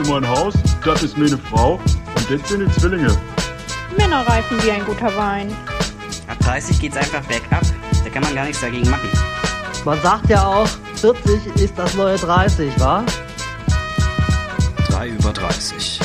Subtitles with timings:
[0.00, 3.16] ist mein Haus, das ist meine Frau und das sind die Zwillinge.
[3.96, 5.54] Männer reifen wie ein guter Wein.
[6.28, 7.62] Ab 30 geht's einfach bergab.
[8.02, 9.08] Da kann man gar nichts dagegen machen.
[9.84, 13.04] Man sagt ja auch, 40 ist das neue 30, wa?
[14.88, 16.00] 3 über 30.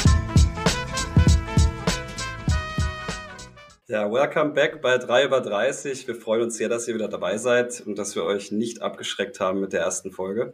[3.87, 6.07] Ja, welcome back bei 3 über 30.
[6.07, 9.39] Wir freuen uns sehr, dass ihr wieder dabei seid und dass wir euch nicht abgeschreckt
[9.39, 10.53] haben mit der ersten Folge.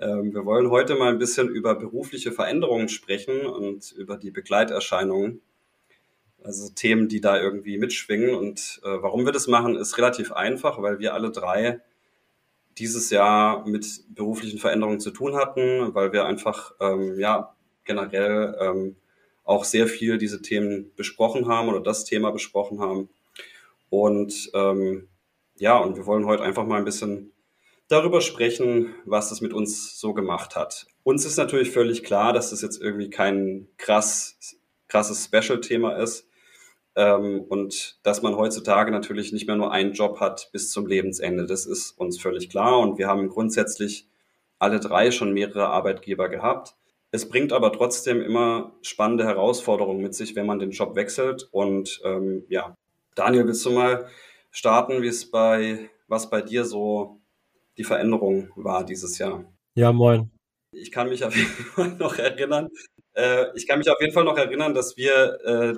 [0.00, 5.40] Ähm, wir wollen heute mal ein bisschen über berufliche Veränderungen sprechen und über die Begleiterscheinungen.
[6.42, 8.34] Also Themen, die da irgendwie mitschwingen.
[8.34, 11.80] Und äh, warum wir das machen, ist relativ einfach, weil wir alle drei
[12.78, 18.96] dieses Jahr mit beruflichen Veränderungen zu tun hatten, weil wir einfach ähm, ja generell ähm,
[19.42, 23.08] auch sehr viel diese Themen besprochen haben oder das Thema besprochen haben.
[23.90, 25.08] Und ähm,
[25.56, 27.32] ja, und wir wollen heute einfach mal ein bisschen
[27.88, 30.86] darüber sprechen, was das mit uns so gemacht hat.
[31.02, 34.38] Uns ist natürlich völlig klar, dass das jetzt irgendwie kein krass,
[34.88, 36.28] krasses Special-Thema ist
[36.96, 41.46] ähm, und dass man heutzutage natürlich nicht mehr nur einen Job hat bis zum Lebensende.
[41.46, 44.08] Das ist uns völlig klar und wir haben grundsätzlich
[44.58, 46.74] alle drei schon mehrere Arbeitgeber gehabt.
[47.10, 51.48] Es bringt aber trotzdem immer spannende Herausforderungen mit sich, wenn man den Job wechselt.
[51.52, 52.76] Und ähm, ja,
[53.14, 54.08] Daniel, willst du mal
[54.50, 57.17] starten, wie es bei, was bei dir so
[57.78, 59.44] die Veränderung war dieses Jahr?
[59.74, 60.30] Ja, moin.
[60.72, 62.68] Ich kann mich auf jeden Fall noch erinnern,
[63.14, 65.74] äh, ich kann mich auf jeden Fall noch erinnern, dass wir äh,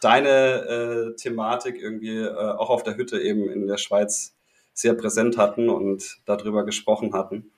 [0.00, 4.36] deine äh, Thematik irgendwie äh, auch auf der Hütte eben in der Schweiz
[4.72, 7.50] sehr präsent hatten und darüber gesprochen hatten.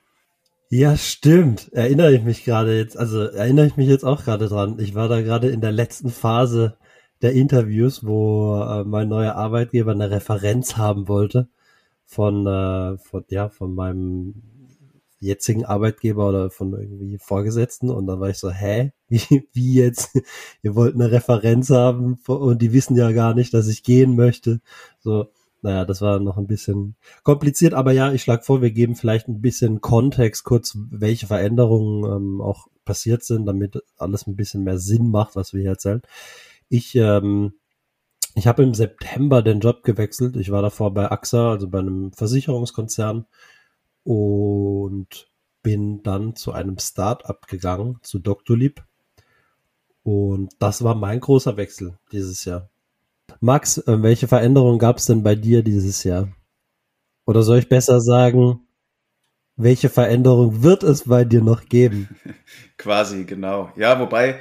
[0.69, 1.71] Ja, stimmt.
[1.71, 4.77] Erinnere ich mich gerade jetzt, also erinnere ich mich jetzt auch gerade dran.
[4.79, 6.77] Ich war da gerade in der letzten Phase
[7.21, 11.47] der Interviews, wo äh, mein neuer Arbeitgeber eine Referenz haben wollte
[12.07, 14.41] von, äh, von, ja, von meinem
[15.19, 18.91] jetzigen Arbeitgeber oder von irgendwie Vorgesetzten und dann war ich so, hä?
[19.09, 20.19] Wie, wie jetzt?
[20.63, 24.59] Ihr wollt eine Referenz haben und die wissen ja gar nicht, dass ich gehen möchte.
[24.99, 25.29] So,
[25.61, 29.29] naja, das war noch ein bisschen kompliziert, aber ja, ich schlage vor, wir geben vielleicht
[29.29, 34.77] ein bisschen Kontext, kurz, welche Veränderungen ähm, auch passiert sind, damit alles ein bisschen mehr
[34.77, 36.01] Sinn macht, was wir hier erzählen.
[36.67, 37.53] Ich, ähm,
[38.37, 40.35] ich habe im September den Job gewechselt.
[40.35, 43.25] Ich war davor bei AXA, also bei einem Versicherungskonzern
[44.03, 45.27] und
[45.63, 48.83] bin dann zu einem Start-up gegangen, zu Doctolib.
[50.03, 52.69] Und das war mein großer Wechsel dieses Jahr.
[53.41, 56.29] Max, äh, welche Veränderungen gab es denn bei dir dieses Jahr?
[57.25, 58.61] Oder soll ich besser sagen,
[59.57, 62.15] welche Veränderung wird es bei dir noch geben?
[62.77, 63.71] Quasi, genau.
[63.75, 64.39] Ja, wobei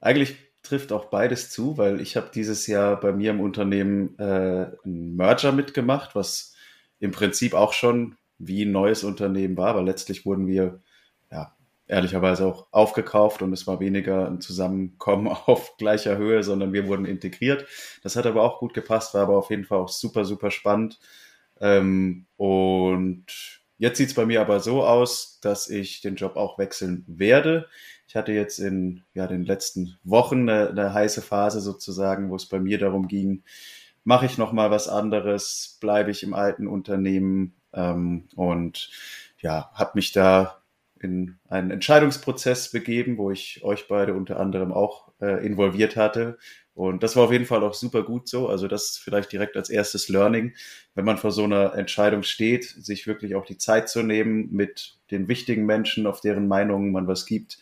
[0.00, 4.66] eigentlich trifft auch beides zu, weil ich habe dieses Jahr bei mir im Unternehmen äh,
[4.84, 6.54] einen Merger mitgemacht, was
[7.00, 10.80] im Prinzip auch schon wie ein neues Unternehmen war, weil letztlich wurden wir
[11.88, 17.06] ehrlicherweise auch aufgekauft und es war weniger ein Zusammenkommen auf gleicher Höhe, sondern wir wurden
[17.06, 17.66] integriert.
[18.02, 20.98] Das hat aber auch gut gepasst, war aber auf jeden Fall auch super, super spannend.
[21.60, 23.26] Ähm, und
[23.78, 27.68] jetzt sieht es bei mir aber so aus, dass ich den Job auch wechseln werde.
[28.08, 32.46] Ich hatte jetzt in ja, den letzten Wochen eine, eine heiße Phase sozusagen, wo es
[32.46, 33.42] bei mir darum ging,
[34.04, 38.90] mache ich noch mal was anderes, bleibe ich im alten Unternehmen ähm, und
[39.38, 40.62] ja, habe mich da
[41.00, 46.38] in einen Entscheidungsprozess begeben, wo ich euch beide unter anderem auch äh, involviert hatte.
[46.74, 48.48] Und das war auf jeden Fall auch super gut so.
[48.48, 50.54] Also das vielleicht direkt als erstes Learning,
[50.94, 54.98] wenn man vor so einer Entscheidung steht, sich wirklich auch die Zeit zu nehmen, mit
[55.10, 57.58] den wichtigen Menschen, auf deren Meinungen man was gibt,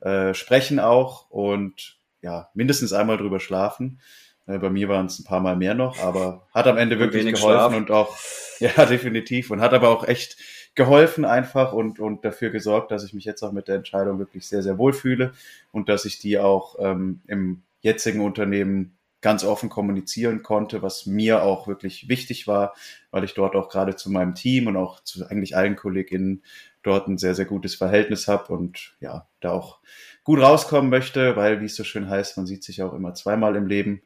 [0.00, 4.00] äh, sprechen auch und ja, mindestens einmal drüber schlafen.
[4.46, 7.24] Äh, bei mir waren es ein paar Mal mehr noch, aber hat am Ende wirklich
[7.24, 7.74] geholfen Schlaf.
[7.74, 8.16] und auch,
[8.58, 9.50] ja, definitiv.
[9.50, 10.36] Und hat aber auch echt
[10.74, 14.46] geholfen einfach und, und dafür gesorgt, dass ich mich jetzt auch mit der Entscheidung wirklich
[14.46, 15.32] sehr, sehr wohl fühle
[15.72, 21.42] und dass ich die auch ähm, im jetzigen Unternehmen ganz offen kommunizieren konnte, was mir
[21.42, 22.74] auch wirklich wichtig war,
[23.10, 26.42] weil ich dort auch gerade zu meinem Team und auch zu eigentlich allen KollegInnen
[26.82, 29.80] dort ein sehr, sehr gutes Verhältnis habe und ja, da auch
[30.22, 33.56] gut rauskommen möchte, weil, wie es so schön heißt, man sieht sich auch immer zweimal
[33.56, 34.02] im Leben.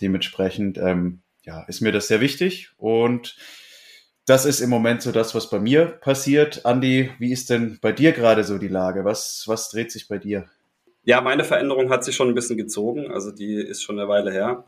[0.00, 3.36] Dementsprechend, ähm, ja, ist mir das sehr wichtig und
[4.24, 6.64] das ist im Moment so das, was bei mir passiert.
[6.64, 9.04] Andi, wie ist denn bei dir gerade so die Lage?
[9.04, 10.48] Was, was dreht sich bei dir?
[11.04, 13.10] Ja, meine Veränderung hat sich schon ein bisschen gezogen.
[13.10, 14.64] Also die ist schon eine Weile her,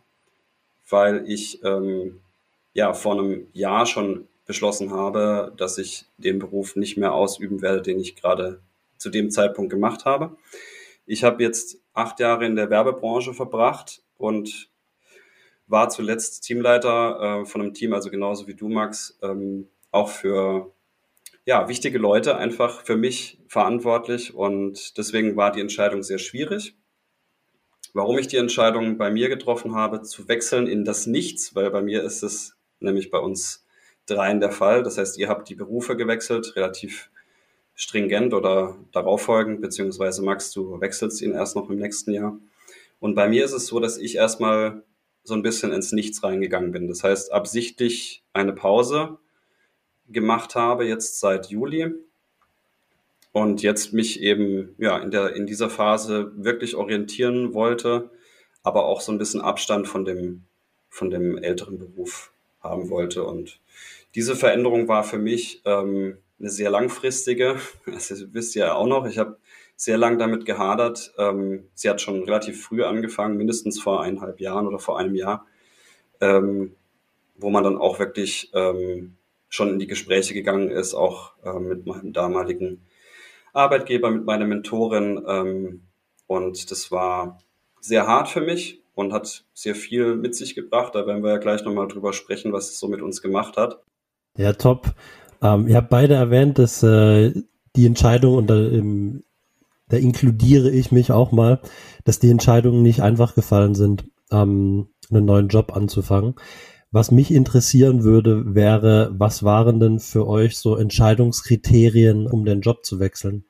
[0.88, 2.20] weil ich ähm,
[2.72, 7.82] ja vor einem Jahr schon beschlossen habe, dass ich den Beruf nicht mehr ausüben werde,
[7.82, 8.60] den ich gerade
[8.98, 10.36] zu dem Zeitpunkt gemacht habe.
[11.06, 14.68] Ich habe jetzt acht Jahre in der Werbebranche verbracht und
[15.66, 20.72] war zuletzt Teamleiter äh, von einem Team, also genauso wie du, Max, ähm, auch für
[21.46, 26.76] ja, wichtige Leute einfach für mich verantwortlich und deswegen war die Entscheidung sehr schwierig.
[27.92, 31.82] Warum ich die Entscheidung bei mir getroffen habe, zu wechseln in das Nichts, weil bei
[31.82, 33.64] mir ist es nämlich bei uns
[34.06, 34.82] dreien der Fall.
[34.82, 37.10] Das heißt, ihr habt die Berufe gewechselt, relativ
[37.74, 42.38] stringent oder darauf folgend, beziehungsweise Max, du wechselst ihn erst noch im nächsten Jahr.
[43.00, 44.82] Und bei mir ist es so, dass ich erstmal
[45.24, 46.88] so ein bisschen ins Nichts reingegangen bin.
[46.88, 49.18] Das heißt, absichtlich eine Pause
[50.08, 51.92] gemacht habe, jetzt seit Juli.
[53.32, 58.10] Und jetzt mich eben ja, in, der, in dieser Phase wirklich orientieren wollte,
[58.62, 60.44] aber auch so ein bisschen Abstand von dem,
[60.88, 63.24] von dem älteren Beruf haben wollte.
[63.24, 63.58] Und
[64.14, 67.56] diese Veränderung war für mich ähm, eine sehr langfristige.
[67.86, 69.06] Das wisst ihr ja auch noch.
[69.06, 69.36] Ich habe
[69.76, 71.12] sehr lang damit gehadert.
[71.18, 75.46] Ähm, sie hat schon relativ früh angefangen, mindestens vor eineinhalb Jahren oder vor einem Jahr,
[76.20, 76.74] ähm,
[77.36, 79.16] wo man dann auch wirklich ähm,
[79.54, 82.82] schon in die Gespräche gegangen ist, auch äh, mit meinem damaligen
[83.52, 85.22] Arbeitgeber, mit meiner Mentorin.
[85.26, 85.82] Ähm,
[86.26, 87.38] und das war
[87.80, 90.96] sehr hart für mich und hat sehr viel mit sich gebracht.
[90.96, 93.80] Da werden wir ja gleich nochmal drüber sprechen, was es so mit uns gemacht hat.
[94.36, 94.92] Ja, top.
[95.40, 97.32] Ähm, ihr habt beide erwähnt, dass äh,
[97.76, 99.22] die Entscheidung, und da, im,
[99.88, 101.60] da inkludiere ich mich auch mal,
[102.04, 106.34] dass die Entscheidungen nicht einfach gefallen sind, ähm, einen neuen Job anzufangen.
[106.94, 112.84] Was mich interessieren würde, wäre, was waren denn für euch so Entscheidungskriterien, um den Job
[112.84, 113.44] zu wechseln?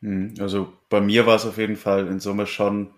[0.00, 2.92] Hm, also bei mir war es auf jeden Fall in Summe schon,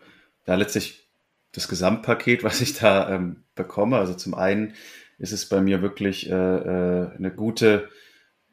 [0.46, 1.08] ja, letztlich
[1.50, 3.98] das Gesamtpaket, was ich da ähm, bekomme.
[3.98, 4.74] Also zum einen
[5.18, 7.88] ist es bei mir wirklich äh, äh, eine gute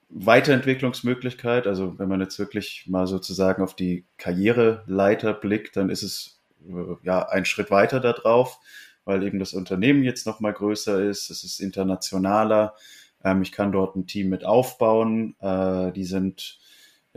[0.10, 1.68] Weiterentwicklungsmöglichkeit.
[1.68, 6.96] Also wenn man jetzt wirklich mal sozusagen auf die Karriereleiter blickt, dann ist es äh,
[7.04, 8.60] ja ein Schritt weiter da drauf,
[9.08, 12.76] weil eben das Unternehmen jetzt noch mal größer ist, es ist internationaler.
[13.24, 15.36] Ähm, ich kann dort ein Team mit aufbauen.
[15.40, 16.60] Äh, die sind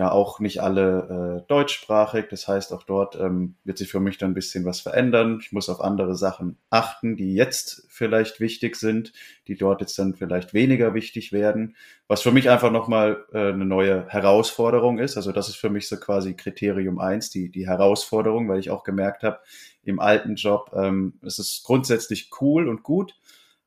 [0.00, 2.25] ja auch nicht alle äh, deutschsprachig.
[2.31, 5.41] Das heißt, auch dort ähm, wird sich für mich dann ein bisschen was verändern.
[5.43, 9.12] Ich muss auf andere Sachen achten, die jetzt vielleicht wichtig sind,
[9.47, 11.76] die dort jetzt dann vielleicht weniger wichtig werden.
[12.08, 15.19] Was für mich einfach nochmal äh, eine neue Herausforderung ist.
[15.19, 18.85] Also das ist für mich so quasi Kriterium eins, die, die Herausforderung, weil ich auch
[18.85, 19.41] gemerkt habe,
[19.82, 23.14] im alten Job, ähm, es ist grundsätzlich cool und gut,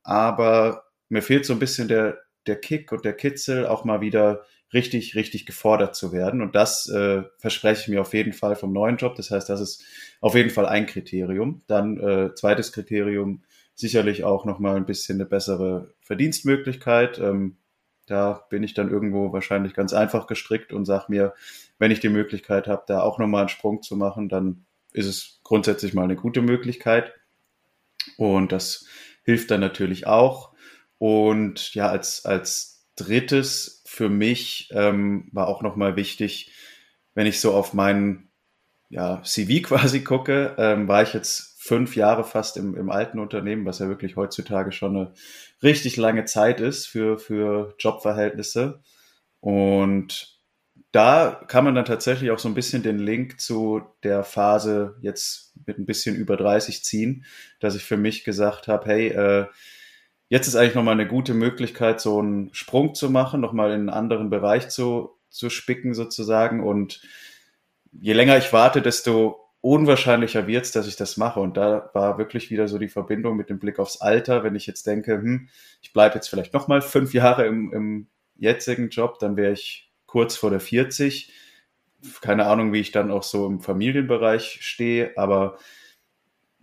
[0.02, 4.42] aber mir fehlt so ein bisschen der, der Kick und der Kitzel, auch mal wieder
[4.74, 6.42] richtig, richtig gefordert zu werden.
[6.42, 9.14] Und das äh, verspreche ich mir auf jeden Fall vom neuen Job.
[9.14, 9.84] Das heißt, das ist
[10.20, 11.62] auf jeden Fall ein Kriterium.
[11.68, 13.44] Dann äh, zweites Kriterium,
[13.74, 17.18] sicherlich auch nochmal ein bisschen eine bessere Verdienstmöglichkeit.
[17.18, 17.56] Ähm,
[18.06, 21.34] da bin ich dann irgendwo wahrscheinlich ganz einfach gestrickt und sage mir,
[21.78, 25.40] wenn ich die Möglichkeit habe, da auch nochmal einen Sprung zu machen, dann ist es
[25.42, 27.14] grundsätzlich mal eine gute Möglichkeit.
[28.16, 28.86] Und das
[29.24, 30.52] hilft dann natürlich auch.
[30.98, 36.50] Und ja, als, als drittes für mich ähm, war auch nochmal wichtig,
[37.14, 38.28] wenn ich so auf meinen
[38.88, 43.64] ja, CV quasi gucke, ähm, war ich jetzt fünf Jahre fast im, im alten Unternehmen,
[43.64, 45.12] was ja wirklich heutzutage schon eine
[45.62, 48.82] richtig lange Zeit ist für, für Jobverhältnisse.
[49.40, 50.34] Und
[50.90, 55.52] da kann man dann tatsächlich auch so ein bisschen den Link zu der Phase jetzt
[55.66, 57.24] mit ein bisschen über 30 ziehen,
[57.60, 59.46] dass ich für mich gesagt habe, hey, äh,
[60.34, 63.88] jetzt ist eigentlich nochmal eine gute Möglichkeit, so einen Sprung zu machen, nochmal in einen
[63.88, 66.60] anderen Bereich zu, zu spicken sozusagen.
[66.60, 67.02] Und
[67.92, 71.38] je länger ich warte, desto unwahrscheinlicher wird es, dass ich das mache.
[71.38, 74.42] Und da war wirklich wieder so die Verbindung mit dem Blick aufs Alter.
[74.42, 75.48] Wenn ich jetzt denke, hm,
[75.80, 80.36] ich bleibe jetzt vielleicht nochmal fünf Jahre im, im jetzigen Job, dann wäre ich kurz
[80.36, 81.32] vor der 40.
[82.22, 85.58] Keine Ahnung, wie ich dann auch so im Familienbereich stehe, aber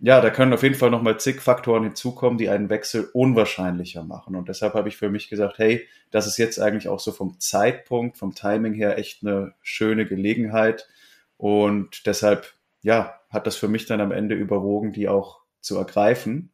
[0.04, 4.34] ja, da können auf jeden Fall nochmal zig Faktoren hinzukommen, die einen Wechsel unwahrscheinlicher machen.
[4.34, 7.38] Und deshalb habe ich für mich gesagt, hey, das ist jetzt eigentlich auch so vom
[7.38, 10.88] Zeitpunkt, vom Timing her echt eine schöne Gelegenheit.
[11.36, 16.50] Und deshalb, ja, hat das für mich dann am Ende überwogen, die auch zu ergreifen.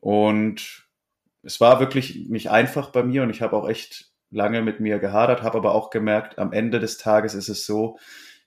[0.00, 0.86] Und
[1.42, 4.98] es war wirklich nicht einfach bei mir und ich habe auch echt lange mit mir
[4.98, 7.98] gehadert, habe aber auch gemerkt, am Ende des Tages ist es so,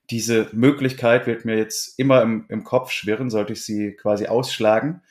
[0.09, 5.01] diese Möglichkeit wird mir jetzt immer im, im Kopf schwirren, sollte ich sie quasi ausschlagen,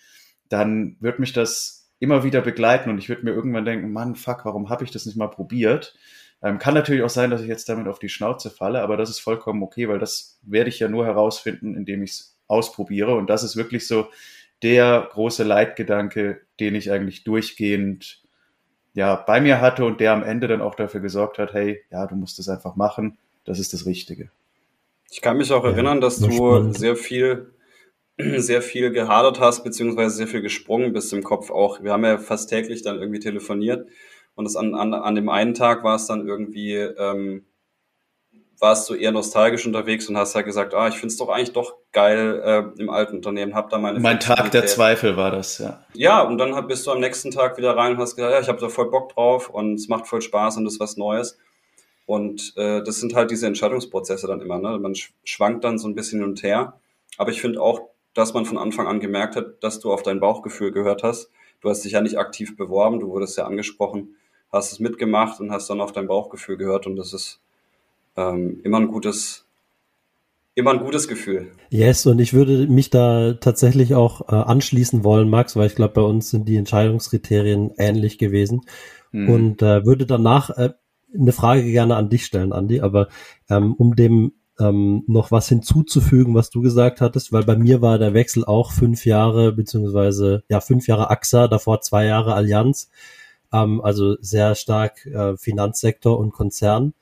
[0.48, 4.44] dann wird mich das immer wieder begleiten und ich würde mir irgendwann denken, Mann, fuck,
[4.44, 5.94] warum habe ich das nicht mal probiert?
[6.42, 9.08] Ähm, kann natürlich auch sein, dass ich jetzt damit auf die Schnauze falle, aber das
[9.08, 13.14] ist vollkommen okay, weil das werde ich ja nur herausfinden, indem ich es ausprobiere.
[13.14, 14.08] Und das ist wirklich so
[14.62, 18.22] der große Leitgedanke, den ich eigentlich durchgehend
[18.94, 22.06] ja bei mir hatte und der am Ende dann auch dafür gesorgt hat, hey, ja,
[22.06, 24.30] du musst es einfach machen, das ist das Richtige.
[25.12, 26.78] Ich kann mich auch ja, erinnern, dass du spannend.
[26.78, 27.54] sehr viel,
[28.18, 31.82] sehr viel gehadert hast, beziehungsweise sehr viel gesprungen bist im Kopf auch.
[31.82, 33.86] Wir haben ja fast täglich dann irgendwie telefoniert
[34.34, 37.44] und das an, an, an dem einen Tag war es dann irgendwie ähm,
[38.62, 41.52] warst du eher nostalgisch unterwegs und hast halt gesagt, ah, ich finde es doch eigentlich
[41.52, 45.58] doch geil äh, im alten Unternehmen, hab da meine Mein Tag der Zweifel war das,
[45.58, 45.84] ja.
[45.94, 48.48] Ja, und dann bist du am nächsten Tag wieder rein und hast gesagt, ja, ich
[48.48, 51.38] habe da voll Bock drauf und es macht voll Spaß und es ist was Neues.
[52.06, 54.58] Und äh, das sind halt diese Entscheidungsprozesse dann immer.
[54.58, 54.78] Ne?
[54.78, 54.94] Man
[55.24, 56.80] schwankt dann so ein bisschen hin und her.
[57.16, 57.80] Aber ich finde auch,
[58.14, 61.30] dass man von Anfang an gemerkt hat, dass du auf dein Bauchgefühl gehört hast.
[61.60, 64.16] Du hast dich ja nicht aktiv beworben, du wurdest ja angesprochen,
[64.50, 66.86] hast es mitgemacht und hast dann auf dein Bauchgefühl gehört.
[66.86, 67.40] Und das ist
[68.16, 69.46] ähm, immer ein gutes,
[70.54, 71.52] immer ein gutes Gefühl.
[71.70, 75.94] Yes, und ich würde mich da tatsächlich auch äh, anschließen wollen, Max, weil ich glaube,
[75.94, 78.62] bei uns sind die Entscheidungskriterien ähnlich gewesen.
[79.12, 79.28] Mhm.
[79.28, 80.70] Und äh, würde danach äh,
[81.14, 83.08] eine Frage gerne an dich stellen, Andi, aber
[83.48, 87.98] ähm, um dem ähm, noch was hinzuzufügen, was du gesagt hattest, weil bei mir war
[87.98, 92.90] der Wechsel auch fünf Jahre, beziehungsweise ja, fünf Jahre AXA, davor zwei Jahre Allianz,
[93.52, 96.94] ähm, also sehr stark äh, Finanzsektor und Konzern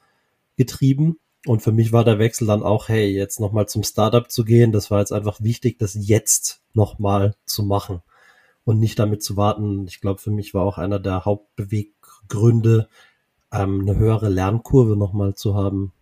[0.57, 1.19] getrieben.
[1.47, 4.73] Und für mich war der Wechsel dann auch, hey, jetzt nochmal zum Startup zu gehen,
[4.73, 8.03] das war jetzt einfach wichtig, das jetzt nochmal zu machen
[8.65, 9.87] und nicht damit zu warten.
[9.87, 12.89] Ich glaube, für mich war auch einer der Hauptbeweggründe,
[13.53, 15.93] ähm, eine höhere Lernkurve nochmal zu haben,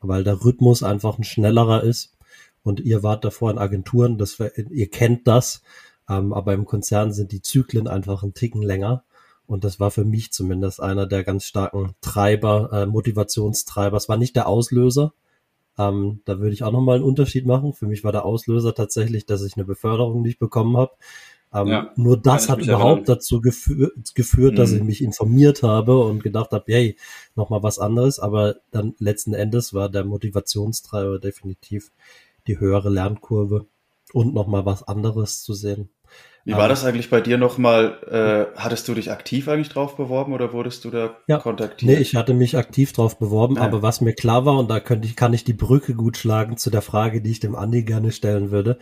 [0.00, 2.16] weil der Rhythmus einfach ein schnellerer ist.
[2.62, 5.62] Und ihr wart davor in Agenturen, das, ihr kennt das,
[6.08, 9.04] ähm, aber im Konzern sind die Zyklen einfach ein Ticken länger.
[9.46, 13.96] Und das war für mich zumindest einer der ganz starken Treiber, äh, Motivationstreiber.
[13.96, 15.12] Es war nicht der Auslöser.
[15.78, 17.72] Ähm, da würde ich auch nochmal einen Unterschied machen.
[17.72, 20.92] Für mich war der Auslöser tatsächlich, dass ich eine Beförderung nicht bekommen habe.
[21.52, 23.16] Ähm, ja, nur das hat überhaupt erinnern.
[23.16, 24.76] dazu geführt, geführt dass mhm.
[24.76, 26.96] ich mich informiert habe und gedacht habe, hey,
[27.34, 28.20] nochmal was anderes.
[28.20, 31.90] Aber dann letzten Endes war der Motivationstreiber definitiv
[32.46, 33.66] die höhere Lernkurve
[34.12, 35.90] und nochmal was anderes zu sehen.
[36.44, 37.98] Wie war das eigentlich bei dir nochmal?
[38.56, 41.92] Äh, hattest du dich aktiv eigentlich drauf beworben oder wurdest du da ja, kontaktiert?
[41.92, 43.62] Nee, ich hatte mich aktiv drauf beworben, ja.
[43.62, 46.56] aber was mir klar war, und da könnte ich, kann ich die Brücke gut schlagen
[46.56, 48.78] zu der Frage, die ich dem Andi gerne stellen würde.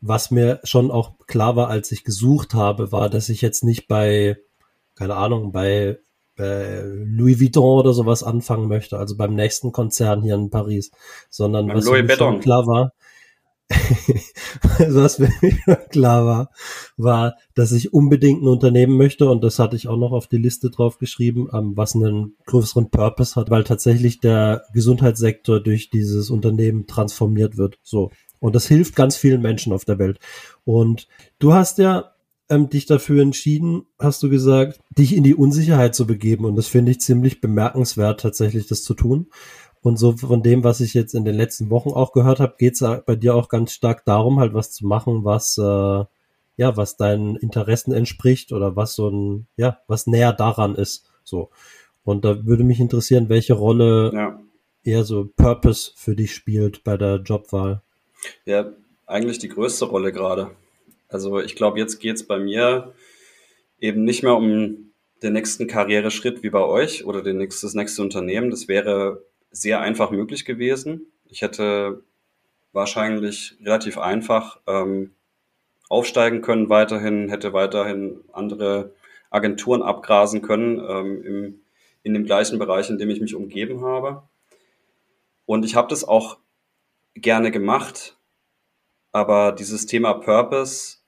[0.00, 3.88] Was mir schon auch klar war, als ich gesucht habe, war, dass ich jetzt nicht
[3.88, 4.36] bei,
[4.94, 5.98] keine Ahnung, bei
[6.38, 10.90] äh, Louis Vuitton oder sowas anfangen möchte, also beim nächsten Konzern hier in Paris,
[11.30, 12.92] sondern beim was Louis mir schon klar war,
[14.78, 15.30] was mir
[15.90, 16.50] klar war,
[16.96, 20.36] war, dass ich unbedingt ein Unternehmen möchte und das hatte ich auch noch auf die
[20.36, 26.30] Liste drauf geschrieben, ähm, was einen größeren Purpose hat, weil tatsächlich der Gesundheitssektor durch dieses
[26.30, 27.78] Unternehmen transformiert wird.
[27.82, 28.10] So.
[28.40, 30.18] Und das hilft ganz vielen Menschen auf der Welt.
[30.64, 32.12] Und du hast ja
[32.48, 36.44] ähm, dich dafür entschieden, hast du gesagt, dich in die Unsicherheit zu begeben.
[36.44, 39.28] Und das finde ich ziemlich bemerkenswert, tatsächlich das zu tun.
[39.82, 42.74] Und so von dem, was ich jetzt in den letzten Wochen auch gehört habe, geht
[42.74, 46.04] es bei dir auch ganz stark darum, halt was zu machen, was äh,
[46.56, 51.10] ja, was deinen Interessen entspricht oder was so ein, ja, was näher daran ist.
[51.22, 51.50] So.
[52.02, 54.40] Und da würde mich interessieren, welche Rolle ja.
[54.82, 57.82] eher so Purpose für dich spielt bei der Jobwahl.
[58.44, 58.72] Ja,
[59.06, 60.50] eigentlich die größte Rolle gerade.
[61.08, 62.92] Also ich glaube, jetzt geht es bei mir
[63.80, 64.92] eben nicht mehr um
[65.22, 68.50] den nächsten Karriereschritt wie bei euch oder den nächstes, das nächste Unternehmen.
[68.50, 71.06] Das wäre sehr einfach möglich gewesen.
[71.28, 72.02] Ich hätte
[72.72, 75.12] wahrscheinlich relativ einfach ähm,
[75.88, 78.92] aufsteigen können weiterhin, hätte weiterhin andere
[79.30, 81.60] Agenturen abgrasen können ähm, im,
[82.02, 84.22] in dem gleichen Bereich, in dem ich mich umgeben habe.
[85.46, 86.38] Und ich habe das auch
[87.14, 88.15] gerne gemacht,
[89.16, 90.98] aber dieses Thema Purpose,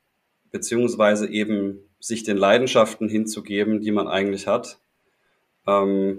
[0.50, 4.79] beziehungsweise eben sich den Leidenschaften hinzugeben, die man eigentlich hat,
[5.67, 6.19] ähm,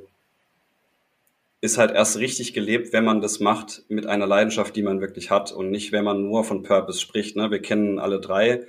[1.62, 5.32] ist halt erst richtig gelebt, wenn man das macht mit einer Leidenschaft, die man wirklich
[5.32, 7.36] hat und nicht, wenn man nur von Purpose spricht.
[7.36, 7.50] Ne?
[7.50, 8.68] Wir kennen alle drei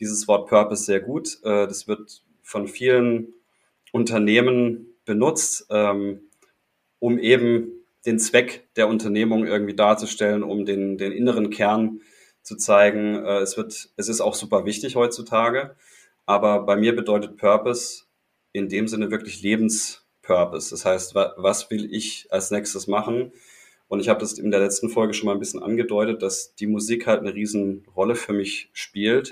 [0.00, 1.40] dieses Wort Purpose sehr gut.
[1.42, 3.34] Äh, das wird von vielen
[3.92, 6.30] Unternehmen benutzt, ähm,
[6.98, 7.72] um eben
[8.06, 12.00] den Zweck der Unternehmung irgendwie darzustellen, um den, den inneren Kern
[12.44, 13.16] zu zeigen.
[13.16, 15.74] Äh, es wird, es ist auch super wichtig heutzutage.
[16.26, 18.04] Aber bei mir bedeutet Purpose
[18.52, 20.70] in dem Sinne wirklich Lebens, Purpose.
[20.70, 23.32] Das heißt, was will ich als nächstes machen?
[23.88, 26.66] Und ich habe das in der letzten Folge schon mal ein bisschen angedeutet, dass die
[26.66, 29.28] Musik halt eine Riesenrolle für mich spielt.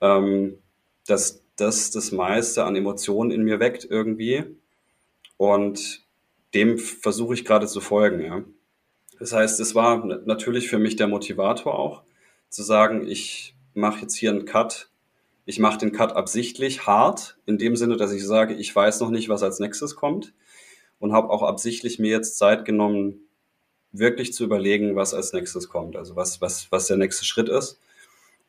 [0.00, 0.58] Ähm,
[1.06, 4.44] dass das das meiste an Emotionen in mir weckt irgendwie.
[5.36, 6.06] Und
[6.54, 8.20] dem versuche ich gerade zu folgen.
[8.22, 8.44] Ja.
[9.18, 12.02] Das heißt, es war natürlich für mich der Motivator auch,
[12.50, 14.90] zu sagen, ich mache jetzt hier einen Cut
[15.50, 19.10] ich mache den Cut absichtlich hart, in dem Sinne, dass ich sage, ich weiß noch
[19.10, 20.32] nicht, was als nächstes kommt
[21.00, 23.20] und habe auch absichtlich mir jetzt Zeit genommen,
[23.90, 27.80] wirklich zu überlegen, was als nächstes kommt, also was, was, was der nächste Schritt ist.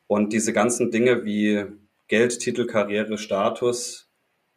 [0.06, 1.64] Und diese ganzen Dinge wie
[2.06, 4.08] Geld, Titel, Karriere, Status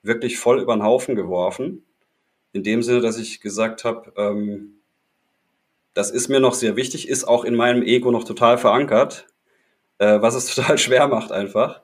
[0.03, 1.83] wirklich voll über den Haufen geworfen.
[2.53, 4.81] In dem Sinne, dass ich gesagt habe, ähm,
[5.95, 9.27] Das ist mir noch sehr wichtig, ist auch in meinem Ego noch total verankert,
[9.97, 11.81] äh, was es total schwer macht einfach.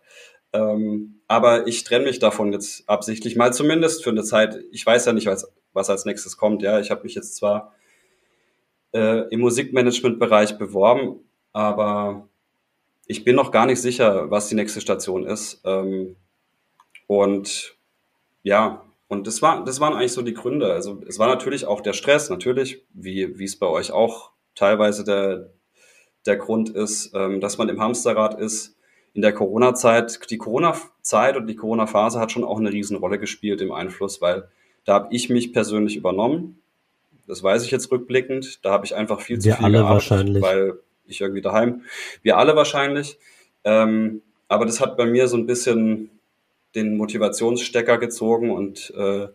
[0.54, 4.60] Ähm, aber ich trenne mich davon jetzt absichtlich mal zumindest für eine Zeit.
[4.72, 6.62] Ich weiß ja nicht, was, was als nächstes kommt.
[6.62, 7.74] Ja, ich habe mich jetzt zwar
[8.94, 11.22] äh, im Musikmanagement-Bereich beworben,
[11.54, 12.28] aber
[13.06, 15.62] ich bin noch gar nicht sicher, was die nächste Station ist.
[15.64, 16.18] Ähm,
[17.08, 17.76] und
[18.44, 20.72] ja, und das war, das waren eigentlich so die Gründe.
[20.74, 25.04] Also es war natürlich auch der Stress, natürlich, wie, wie es bei euch auch teilweise
[25.04, 25.54] der,
[26.26, 28.76] der Grund ist, ähm, dass man im Hamsterrad ist.
[29.14, 33.74] In der Corona-Zeit, die Corona-Zeit und die Corona-Phase hat schon auch eine Riesenrolle gespielt im
[33.74, 34.48] Einfluss, weil
[34.86, 36.62] da habe ich mich persönlich übernommen.
[37.28, 38.64] Das weiß ich jetzt rückblickend.
[38.64, 40.44] Da habe ich einfach viel Wir zu viel alle gearbeitet, wahrscheinlich.
[40.44, 41.82] weil ich irgendwie daheim.
[42.24, 43.18] Wir alle wahrscheinlich.
[43.64, 46.10] Ähm, aber das hat bei mir so ein bisschen
[46.76, 49.28] den Motivationsstecker gezogen und äh,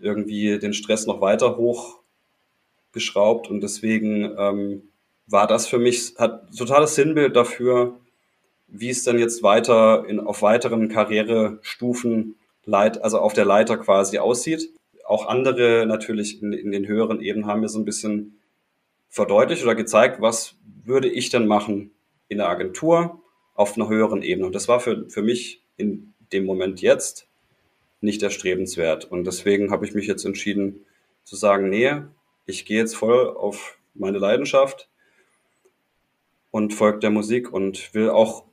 [0.00, 3.50] irgendwie den Stress noch weiter hochgeschraubt.
[3.50, 4.82] Und deswegen ähm,
[5.26, 7.98] war das für mich, hat totales Sinnbild dafür,
[8.66, 14.18] wie es dann jetzt weiter in, auf weiteren Karrierestufen, leit, also auf der Leiter quasi
[14.18, 14.70] aussieht.
[15.04, 18.40] Auch andere natürlich in, in den höheren Ebenen haben mir so ein bisschen
[19.08, 21.92] verdeutlicht oder gezeigt, was würde ich denn machen
[22.28, 23.22] in der Agentur
[23.54, 24.46] auf einer höheren Ebene.
[24.46, 27.28] Und das war für, für mich in dem Moment jetzt
[28.00, 29.04] nicht erstrebenswert.
[29.04, 30.84] Und deswegen habe ich mich jetzt entschieden
[31.22, 31.92] zu sagen, nee,
[32.46, 34.88] ich gehe jetzt voll auf meine Leidenschaft
[36.54, 38.44] und folge der Musik und will auch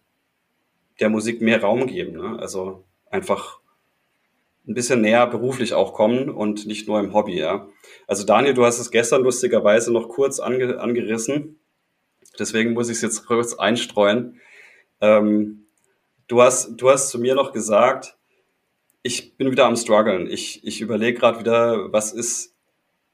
[1.00, 2.14] der Musik mehr Raum geben.
[2.14, 2.40] Ne?
[2.40, 3.60] Also einfach
[4.68, 7.38] ein bisschen näher beruflich auch kommen und nicht nur im Hobby.
[7.38, 7.68] Ja?
[8.08, 11.60] Also Daniel, du hast es gestern lustigerweise noch kurz ange angerissen.
[12.40, 14.40] Deswegen muss ich es jetzt kurz einstreuen.
[15.00, 15.68] Ähm,
[16.28, 18.18] du, hast, du hast zu mir noch gesagt,
[19.04, 20.26] ich bin wieder am struggeln.
[20.26, 22.56] Ich, ich überlege gerade wieder, was ist,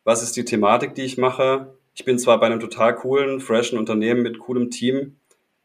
[0.06, 1.77] was ist die Thematik, die ich mache.
[1.98, 5.16] Ich bin zwar bei einem total coolen, freshen Unternehmen mit coolem Team,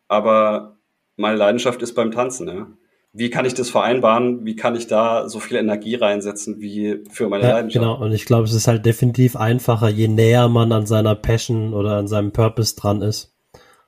[0.09, 0.79] aber
[1.16, 2.49] meine Leidenschaft ist beim Tanzen.
[2.49, 2.68] Ja?
[3.12, 4.47] Wie kann ich das vereinbaren?
[4.47, 7.85] Wie kann ich da so viel Energie reinsetzen wie für meine Ja, Leidenschaft?
[7.85, 8.03] genau.
[8.03, 11.99] Und ich glaube, es ist halt definitiv einfacher, je näher man an seiner Passion oder
[11.99, 13.35] an seinem Purpose dran ist.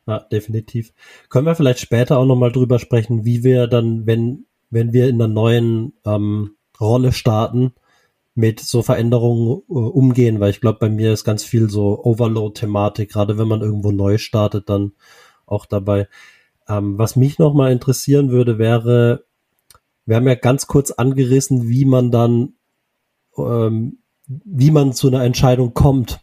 [0.07, 0.92] Ja, definitiv.
[1.30, 5.14] Können wir vielleicht später auch nochmal drüber sprechen, wie wir dann, wenn, wenn wir in
[5.14, 7.72] einer neuen ähm, Rolle starten,
[8.35, 13.11] mit so Veränderungen äh, umgehen, weil ich glaube, bei mir ist ganz viel so Overload-Thematik,
[13.11, 14.92] gerade wenn man irgendwo neu startet, dann
[15.47, 16.09] auch dabei.
[16.68, 19.25] Ähm, was mich nochmal interessieren würde, wäre,
[20.07, 22.55] wir haben ja ganz kurz angerissen, wie man dann,
[23.37, 26.20] ähm, wie man zu einer Entscheidung kommt.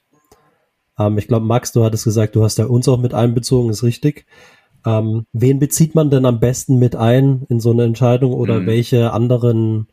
[1.00, 3.84] Ähm, ich glaube, Max, du hattest gesagt, du hast ja uns auch mit einbezogen, ist
[3.84, 4.26] richtig.
[4.86, 8.65] Ähm, wen bezieht man denn am besten mit ein in so eine Entscheidung oder Mhm.
[8.65, 9.88] welche anderen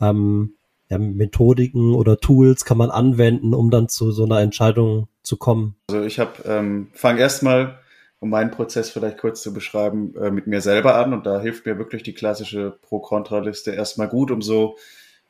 [0.00, 0.54] ähm,
[0.88, 5.76] ja, Methodiken oder Tools kann man anwenden, um dann zu so einer Entscheidung zu kommen?
[5.88, 7.78] Also ich habe, ähm, fange erstmal,
[8.20, 11.66] um meinen Prozess vielleicht kurz zu beschreiben, äh, mit mir selber an und da hilft
[11.66, 14.76] mir wirklich die klassische Pro-Kontra-Liste erstmal gut, um so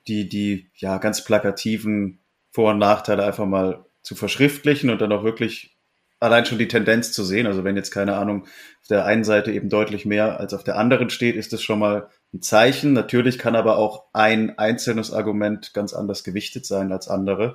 [0.07, 5.25] die, die ja ganz plakativen Vor- und Nachteile einfach mal zu verschriftlichen und dann auch
[5.25, 5.77] wirklich
[6.21, 7.47] allein schon die Tendenz zu sehen.
[7.47, 8.43] Also wenn jetzt keine Ahnung
[8.81, 11.79] auf der einen Seite eben deutlich mehr als auf der anderen steht, ist das schon
[11.79, 12.93] mal ein Zeichen.
[12.93, 17.55] Natürlich kann aber auch ein einzelnes Argument ganz anders gewichtet sein als andere.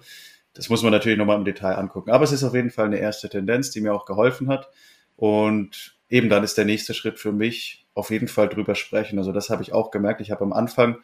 [0.53, 2.11] Das muss man natürlich nochmal im Detail angucken.
[2.11, 4.69] Aber es ist auf jeden Fall eine erste Tendenz, die mir auch geholfen hat.
[5.15, 9.19] Und eben dann ist der nächste Schritt für mich auf jeden Fall drüber sprechen.
[9.19, 10.21] Also das habe ich auch gemerkt.
[10.21, 10.97] Ich habe am Anfang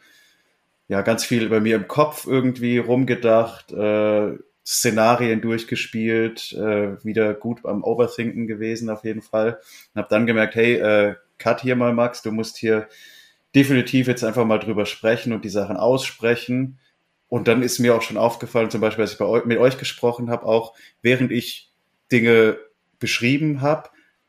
[0.88, 7.62] ja ganz viel bei mir im Kopf irgendwie rumgedacht, äh, Szenarien durchgespielt, äh, wieder gut
[7.62, 9.60] beim Overthinken gewesen auf jeden Fall.
[9.94, 12.88] Und habe dann gemerkt, hey, äh, cut hier mal, Max, du musst hier
[13.56, 16.78] definitiv jetzt einfach mal drüber sprechen und die Sachen aussprechen.
[17.28, 19.78] Und dann ist mir auch schon aufgefallen, zum Beispiel, als ich bei eu mit euch
[19.78, 21.72] gesprochen habe, auch während ich
[22.12, 22.58] Dinge
[23.00, 23.88] beschrieben habe,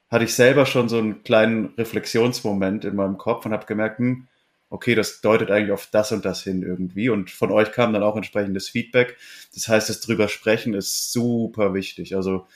[0.09, 4.27] hatte ich selber schon so einen kleinen Reflexionsmoment in meinem Kopf und habe gemerkt, hm,
[4.69, 7.09] okay, das deutet eigentlich auf das und das hin irgendwie.
[7.09, 9.17] Und von euch kam dann auch entsprechendes Feedback.
[9.53, 12.15] Das heißt, das drüber sprechen ist super wichtig.
[12.15, 12.47] Also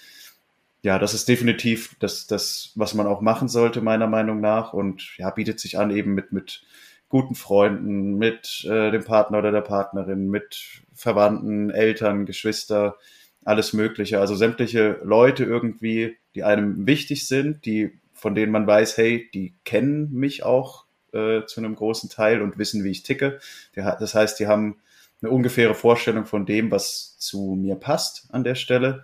[0.84, 4.74] ja, das ist definitiv das, das, was man auch machen sollte, meiner Meinung nach.
[4.74, 6.64] Und ja, bietet sich an eben mit, mit
[7.08, 12.98] guten Freunden, mit äh, dem Partner oder der Partnerin, mit Verwandten, Eltern, Geschwister,
[13.44, 14.20] alles Mögliche.
[14.20, 19.54] Also sämtliche Leute irgendwie, die einem wichtig sind, die, von denen man weiß, hey, die
[19.66, 23.40] kennen mich auch äh, zu einem großen Teil und wissen, wie ich ticke.
[23.76, 24.78] Das heißt, die haben
[25.22, 29.04] eine ungefähre Vorstellung von dem, was zu mir passt an der Stelle.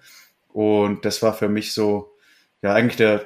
[0.58, 2.15] Und das war für mich so,
[2.63, 3.22] ja, eigentlich der,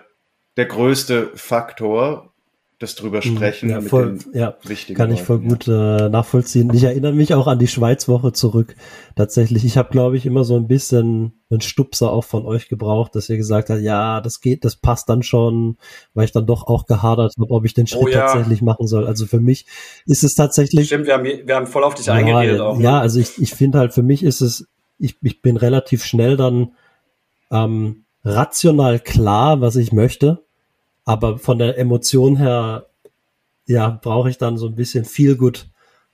[0.57, 2.33] der größte Faktor,
[2.77, 3.69] das drüber sprechen.
[3.69, 6.69] Ja, voll, ja wichtigen kann ich voll Leuten, gut äh, nachvollziehen.
[6.73, 8.75] Ich erinnere mich auch an die Schweizwoche zurück.
[9.15, 13.15] Tatsächlich, ich habe, glaube ich, immer so ein bisschen einen Stupser auch von euch gebraucht,
[13.15, 15.77] dass ihr gesagt habt, ja, das geht, das passt dann schon,
[16.13, 18.25] weil ich dann doch auch gehadert habe, ob ich den Schritt Oh ja.
[18.25, 19.07] tatsächlich machen soll.
[19.07, 19.67] Also für mich
[20.05, 22.77] ist es tatsächlich Stimmt, wir haben, wir haben voll auf dich ja, eingeredet auch.
[22.77, 22.83] ne?
[22.83, 24.67] Ja, also ich, ich finde halt, für mich ist es,
[24.97, 26.73] ich, ich bin relativ schnell dann
[27.51, 30.43] ähm, rational klar, was ich möchte,
[31.05, 32.87] aber von der Emotion her,
[33.65, 35.67] ja, brauche ich dann so ein bisschen viel gut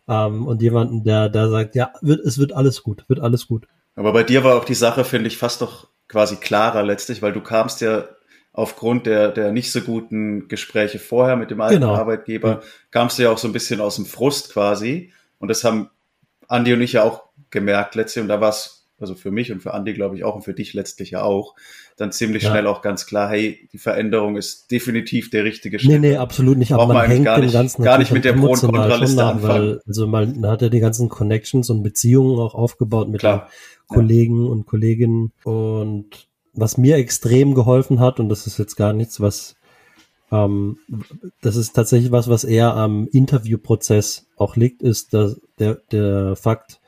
[0.08, 3.68] ähm, und jemanden, der, der sagt, ja, wird, es wird alles gut, wird alles gut.
[3.96, 7.34] Aber bei dir war auch die Sache, finde ich, fast doch quasi klarer letztlich, weil
[7.34, 8.06] du kamst ja
[8.54, 11.96] aufgrund der, der nicht so guten Gespräche vorher mit dem alten Genau.
[11.96, 15.14] Arbeitgeber, kamst du ja auch so ein bisschen aus dem Frust quasi.
[15.38, 15.92] Und das haben
[16.48, 18.24] Andi und ich ja auch gemerkt letztlich.
[18.24, 20.54] Und da war es, also für mich und für Andi, glaube ich, auch und für
[20.54, 21.56] dich letztlich ja auch,
[21.98, 22.50] dann ziemlich Ja.
[22.52, 26.02] schnell auch ganz klar, hey, die Veränderung ist definitiv der richtige Nee, Schritt.
[26.02, 26.72] nee, absolut nicht.
[26.74, 29.44] Aber man hängt gar nicht- Ganzen gar nicht mit der Pro- und Kontraliste anfangen.
[29.70, 33.50] weil, also man hat ja die ganzen Connections und Beziehungen auch aufgebaut mit Klar.
[33.90, 35.32] den Kollegen und Kolleginnen.
[35.44, 39.54] Und was mir extrem geholfen hat, und das ist jetzt gar nichts, was
[40.30, 40.80] ähm,
[41.42, 46.80] das ist tatsächlich was, was eher am Interviewprozess auch liegt, ist dass der, der Fakt,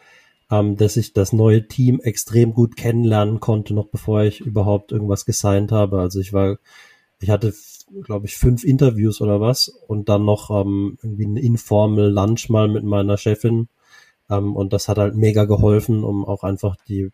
[0.52, 5.26] ähm, dass ich das neue Team extrem gut kennenlernen konnte, noch bevor ich überhaupt irgendwas
[5.26, 6.00] gesigned habe.
[6.00, 6.58] Also ich war,
[7.20, 7.54] ich hatte,
[8.04, 12.68] glaube ich, fünf Interviews oder was und dann noch ähm, irgendwie ein informal Lunch mal
[12.68, 13.68] mit meiner Chefin.
[14.30, 17.12] Ähm, und das hat halt mega geholfen, um auch einfach die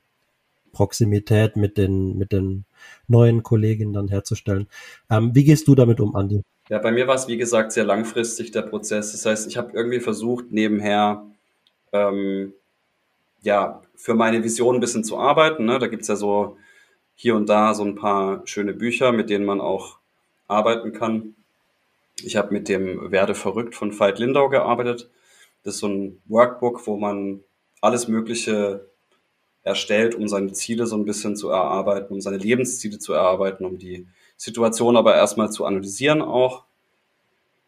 [0.71, 2.65] Proximität mit den, mit den
[3.07, 4.67] neuen Kolleginnen dann herzustellen.
[5.09, 6.43] Ähm, wie gehst du damit um, Andi?
[6.69, 9.11] Ja, bei mir war es, wie gesagt, sehr langfristig der Prozess.
[9.11, 11.25] Das heißt, ich habe irgendwie versucht, nebenher
[11.93, 12.53] ähm,
[13.45, 15.65] ja, für meine Vision ein bisschen zu arbeiten.
[15.65, 15.77] Ne?
[15.79, 16.57] Da gibt's ja so
[17.13, 19.99] hier und da so ein paar schöne Bücher, mit denen man auch
[20.47, 21.35] arbeiten kann.
[22.23, 25.09] Ich habe mit dem Werde verrückt von Veit Lindau gearbeitet.
[25.63, 27.41] Das ist so ein Workbook, wo man
[27.81, 28.89] alles Mögliche
[29.63, 33.77] erstellt, um seine Ziele so ein bisschen zu erarbeiten, um seine Lebensziele zu erarbeiten, um
[33.77, 36.63] die Situation aber erstmal zu analysieren auch.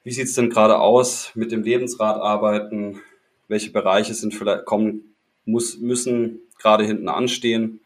[0.04, 3.02] Wie sieht's denn gerade aus mit dem Lebensrad arbeiten?
[3.48, 5.07] Welche Bereiche sind vielleicht kommen,
[5.48, 7.80] muss, müssen gerade hinten anstehen?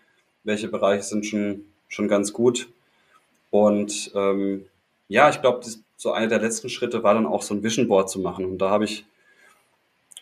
[0.43, 2.67] Welche Bereiche sind schon, schon ganz gut?
[3.49, 4.65] Und ähm,
[5.07, 5.65] ja, ich glaube,
[5.97, 8.45] so einer der letzten Schritte war dann auch so ein Vision Board zu machen.
[8.45, 9.05] Und da habe ich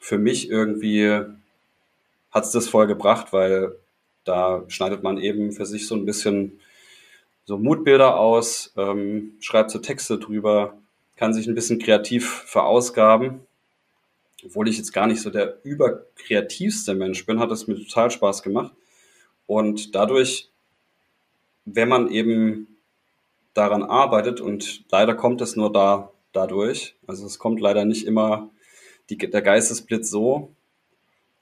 [0.01, 1.23] für mich irgendwie
[2.31, 3.75] hat's das voll gebracht, weil
[4.23, 6.59] da schneidet man eben für sich so ein bisschen
[7.45, 10.77] so Mutbilder aus, ähm, schreibt so Texte drüber,
[11.15, 13.41] kann sich ein bisschen kreativ verausgaben.
[14.45, 18.43] Obwohl ich jetzt gar nicht so der überkreativste Mensch bin, hat es mir total Spaß
[18.43, 18.73] gemacht.
[19.47, 20.49] Und dadurch,
[21.65, 22.77] wenn man eben
[23.53, 28.49] daran arbeitet, und leider kommt es nur da dadurch, also es kommt leider nicht immer
[29.09, 30.53] die, der Geistesblitz so,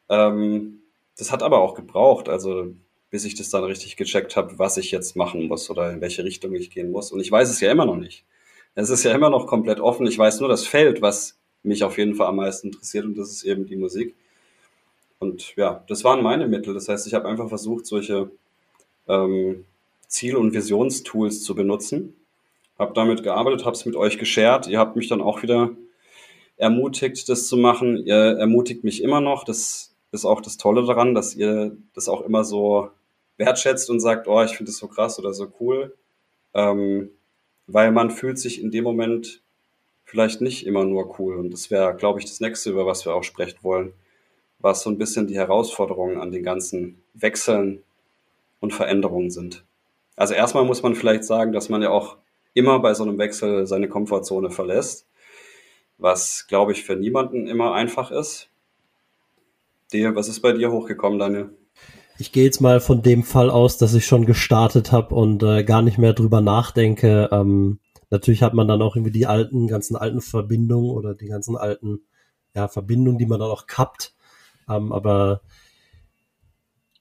[0.09, 0.81] ähm,
[1.17, 2.73] das hat aber auch gebraucht, also
[3.09, 6.23] bis ich das dann richtig gecheckt habe, was ich jetzt machen muss oder in welche
[6.23, 7.11] Richtung ich gehen muss.
[7.11, 8.25] Und ich weiß es ja immer noch nicht.
[8.75, 10.05] Es ist ja immer noch komplett offen.
[10.05, 13.29] Ich weiß nur das Feld, was mich auf jeden Fall am meisten interessiert und das
[13.29, 14.15] ist eben die Musik.
[15.19, 16.73] Und ja, das waren meine Mittel.
[16.73, 18.31] Das heißt, ich habe einfach versucht, solche
[19.07, 19.65] ähm,
[20.07, 22.15] Ziel- und Visionstools zu benutzen.
[22.77, 24.67] Habe damit gearbeitet, habe es mit euch geshared.
[24.67, 25.71] Ihr habt mich dann auch wieder
[26.57, 27.97] ermutigt, das zu machen.
[28.05, 29.43] Ihr ermutigt mich immer noch.
[29.43, 32.91] Das ist auch das Tolle daran, dass ihr das auch immer so
[33.37, 35.95] wertschätzt und sagt, oh, ich finde das so krass oder so cool.
[36.53, 37.09] Ähm,
[37.65, 39.41] weil man fühlt sich in dem Moment
[40.07, 41.35] vielleicht nicht immer nur cool.
[41.35, 43.93] Und das wäre, glaube ich, das nächste, über was wir auch sprechen wollen,
[44.59, 47.83] was so ein bisschen die Herausforderungen an den ganzen Wechseln
[48.61, 49.65] und Veränderungen sind.
[50.15, 52.15] Also erstmal muss man vielleicht sagen, dass man ja auch
[52.53, 55.05] immer bei so einem Wechsel seine Komfortzone verlässt,
[55.97, 58.49] was, glaube ich, für niemanden immer einfach ist.
[59.91, 61.49] Dir, was ist bei dir hochgekommen, Daniel?
[62.17, 65.63] Ich gehe jetzt mal von dem Fall aus, dass ich schon gestartet habe und äh,
[65.63, 67.29] gar nicht mehr drüber nachdenke.
[67.31, 71.55] Ähm, natürlich hat man dann auch irgendwie die alten, ganzen alten Verbindungen oder die ganzen
[71.57, 72.01] alten
[72.55, 74.15] ja, Verbindungen, die man dann auch kappt.
[74.69, 75.41] Ähm, aber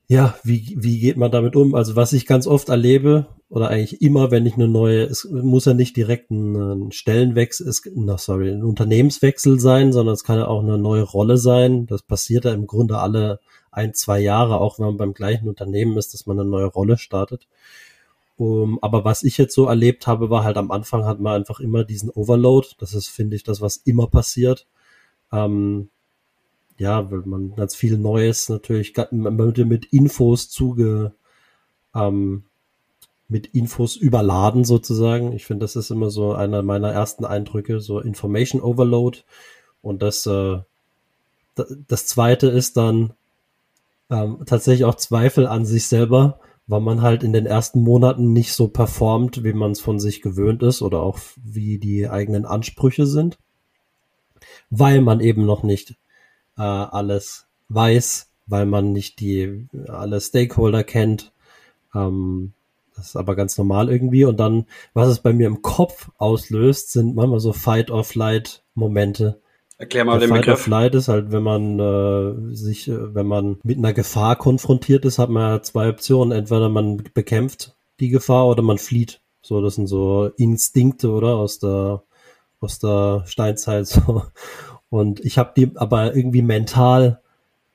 [0.08, 1.74] ja, wie, wie geht man damit um?
[1.74, 5.66] Also was ich ganz oft erlebe, oder eigentlich immer, wenn ich eine neue, es muss
[5.66, 10.38] ja nicht direkt ein, ein Stellenwechsel, es, no, sorry, ein Unternehmenswechsel sein, sondern es kann
[10.38, 11.86] ja auch eine neue Rolle sein.
[11.86, 13.38] Das passiert ja im Grunde alle
[13.70, 16.98] ein, zwei Jahre, auch wenn man beim gleichen Unternehmen ist, dass man eine neue Rolle
[16.98, 17.46] startet.
[18.38, 21.58] Um, aber was ich jetzt so erlebt habe, war halt am Anfang hat man einfach
[21.60, 22.68] immer diesen Overload.
[22.78, 24.66] Das ist, finde ich, das, was immer passiert.
[25.32, 25.88] Ähm,
[26.78, 31.12] ja, weil man ganz viel Neues natürlich, man wird mit Infos zuge,
[31.94, 32.44] ähm,
[33.28, 35.32] mit Infos überladen sozusagen.
[35.32, 39.20] Ich finde, das ist immer so einer meiner ersten Eindrücke, so Information Overload.
[39.82, 40.58] Und das, äh,
[41.88, 43.14] das zweite ist dann
[44.10, 48.52] ähm, tatsächlich auch Zweifel an sich selber, weil man halt in den ersten Monaten nicht
[48.52, 53.06] so performt, wie man es von sich gewöhnt ist oder auch wie die eigenen Ansprüche
[53.06, 53.38] sind,
[54.70, 55.92] weil man eben noch nicht
[56.56, 61.32] äh, alles weiß, weil man nicht die alle Stakeholder kennt.
[61.94, 62.52] Ähm,
[62.96, 64.24] das ist aber ganz normal irgendwie.
[64.24, 69.40] Und dann, was es bei mir im Kopf auslöst, sind manchmal so Fight-or-Flight-Momente.
[69.78, 70.60] Erklär mal Der den Fight Begriff.
[70.60, 75.18] Flight ist halt, wenn man äh, sich, äh, wenn man mit einer Gefahr konfrontiert ist,
[75.18, 76.36] hat man ja zwei Optionen.
[76.36, 79.20] Entweder man bekämpft die Gefahr oder man flieht.
[79.42, 81.36] So, das sind so Instinkte, oder?
[81.36, 82.02] Aus der,
[82.60, 83.86] aus der Steinzeit.
[84.06, 84.22] So.
[84.88, 87.20] Und ich habe die aber irgendwie mental,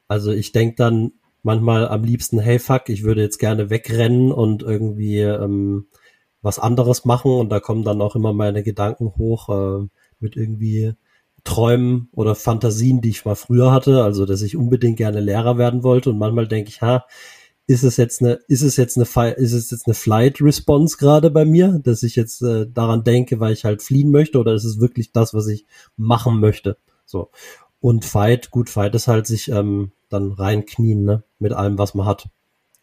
[0.07, 1.11] also ich denk dann
[1.43, 5.87] manchmal am liebsten, hey fuck, ich würde jetzt gerne wegrennen und irgendwie ähm,
[6.41, 7.31] was anderes machen.
[7.31, 9.87] Und da kommen dann auch immer meine Gedanken hoch äh,
[10.19, 10.93] mit irgendwie
[11.43, 15.83] Träumen oder Fantasien, die ich mal früher hatte, also dass ich unbedingt gerne Lehrer werden
[15.83, 17.05] wollte und manchmal denke ich, ha,
[17.67, 21.31] ist es jetzt eine, ist es jetzt eine, ist es jetzt eine Flight Response gerade
[21.31, 24.65] bei mir, dass ich jetzt äh, daran denke, weil ich halt fliehen möchte oder ist
[24.65, 26.77] es wirklich das, was ich machen möchte?
[27.05, 27.29] So.
[27.79, 32.05] Und Fight, gut, Fight ist halt sich ähm, dann reinknien, ne, mit allem, was man
[32.05, 32.29] hat,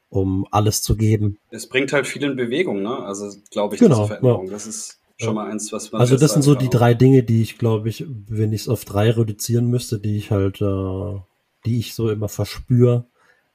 [0.09, 1.39] um alles zu geben.
[1.51, 2.99] Es bringt halt viel in Bewegung, ne?
[2.99, 4.51] Also, glaube ich, Genau, diese Veränderung.
[4.51, 6.01] Das ist schon mal eins, was man.
[6.01, 8.85] Also das sind so die drei Dinge, die ich glaube ich, wenn ich es auf
[8.85, 11.21] drei reduzieren müsste, die ich halt, äh,
[11.67, 13.07] die ich so immer verspüre,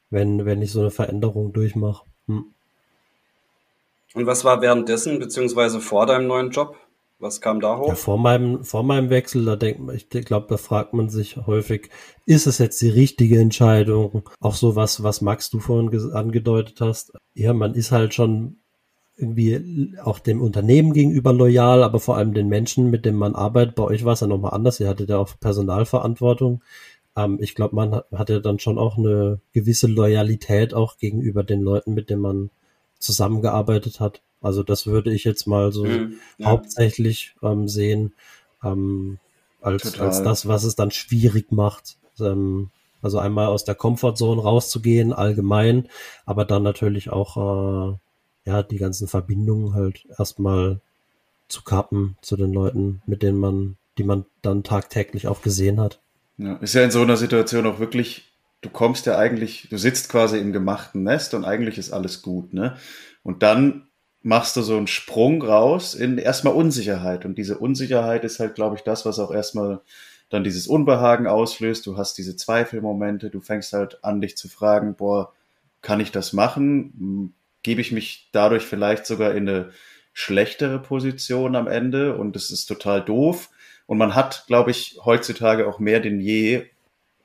[0.10, 2.06] wenn wenn ich so eine Veränderung durchmache.
[2.28, 2.46] Hm.
[4.16, 6.76] Und was war währenddessen, beziehungsweise vor deinem neuen Job?
[7.20, 7.88] Was kam da hoch?
[7.88, 11.38] Ja, vor meinem vor meinem Wechsel, da denkt man, ich glaube, da fragt man sich
[11.38, 11.90] häufig,
[12.26, 14.30] ist es jetzt die richtige Entscheidung?
[14.42, 17.14] Auch so was, was Max du vorhin angedeutet hast.
[17.34, 18.58] Ja, man ist halt schon
[19.16, 23.76] irgendwie auch dem Unternehmen gegenüber loyal, aber vor allem den Menschen, mit denen man arbeitet.
[23.76, 24.80] Bei euch war es ja nochmal anders.
[24.80, 26.64] Ihr hattet ja auch Personalverantwortung.
[27.16, 31.62] Ähm, ich glaube, man hat, hatte dann schon auch eine gewisse Loyalität auch gegenüber den
[31.62, 32.50] Leuten, mit denen man
[33.00, 34.22] zusammengearbeitet hat.
[34.42, 36.48] Also das würde ich jetzt mal so Mhm, ja.
[36.48, 38.14] hauptsächlich ähm, sehen
[38.64, 39.20] ähm,
[39.62, 40.08] als, Total.
[40.08, 41.98] als das, was es dann schwierig macht.
[42.20, 42.72] Ähm,
[43.02, 45.90] also einmal aus der Comfortzone rauszugehen, allgemein,
[46.26, 47.98] aber dann natürlich auch äh,
[48.46, 50.80] ja die ganzen Verbindungen halt erstmal
[51.48, 56.00] zu kappen zu den Leuten, mit denen man, die man dann tagtäglich auch gesehen hat.
[56.38, 60.10] Ja, ist ja in so einer Situation auch wirklich, du kommst ja eigentlich, du sitzt
[60.10, 62.78] quasi im gemachten Nest und eigentlich ist alles gut, ne?
[63.22, 63.88] Und dann
[64.24, 67.26] machst du so einen Sprung raus in erstmal Unsicherheit.
[67.26, 69.82] Und diese Unsicherheit ist halt, glaube ich, das, was auch erstmal
[70.30, 71.86] dann dieses Unbehagen auslöst.
[71.86, 75.34] Du hast diese Zweifelmomente, du fängst halt an, dich zu fragen, boah,
[75.82, 77.34] kann ich das machen?
[77.64, 79.72] Gebe ich mich dadurch vielleicht sogar in eine
[80.14, 82.16] schlechtere Position am Ende?
[82.16, 83.50] Und das ist total doof.
[83.86, 86.66] Und man hat, glaube ich, heutzutage auch mehr denn je,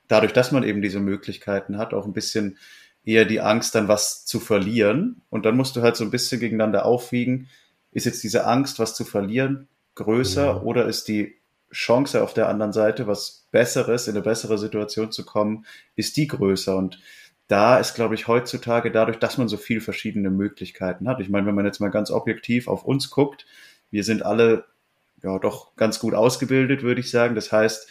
[0.08, 2.58] dadurch, dass man eben diese Möglichkeiten hat, auch ein bisschen
[3.04, 5.22] eher die Angst, dann was zu verlieren.
[5.30, 7.48] Und dann musst du halt so ein bisschen gegeneinander aufwiegen.
[7.92, 10.60] Ist jetzt diese Angst, was zu verlieren, größer Ja.
[10.62, 11.36] oder ist die
[11.72, 16.26] Chance auf der anderen Seite, was Besseres, in eine bessere Situation zu kommen, ist die
[16.26, 16.76] größer?
[16.76, 16.98] Und
[17.48, 21.20] da ist, glaube ich, heutzutage dadurch, dass man so viele verschiedene Möglichkeiten hat.
[21.20, 23.46] Ich meine, wenn man jetzt mal ganz objektiv auf uns guckt,
[23.90, 24.66] wir sind alle
[25.22, 27.34] ja doch ganz gut ausgebildet, würde ich sagen.
[27.34, 27.88] Das heißt,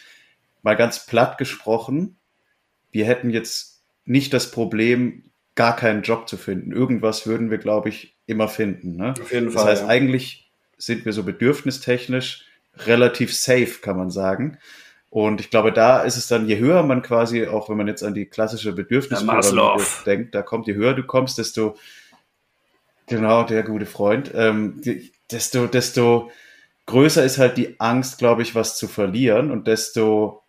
[0.62, 2.16] mal ganz platt gesprochen,
[2.92, 6.72] wir hätten jetzt nicht das Problem, gar keinen Job zu finden.
[6.72, 8.96] Irgendwas würden wir, glaube ich, immer finden.
[8.96, 9.14] Ne?
[9.20, 9.64] Auf jeden Das Fall.
[9.64, 9.88] heißt, ja.
[9.88, 12.46] eigentlich sind wir so bedürfnistechnisch
[12.86, 14.58] relativ safe, kann man sagen.
[15.10, 18.02] Und ich glaube, da ist es dann, je höher man quasi, auch wenn man jetzt
[18.02, 21.76] an die klassische Bedürfnispyramide denkt, da kommt, je höher du kommst, desto,
[23.06, 24.82] genau, der gute Freund, ähm,
[25.30, 26.30] desto, desto
[26.84, 30.42] größer ist halt die Angst, glaube ich, was zu verlieren und desto,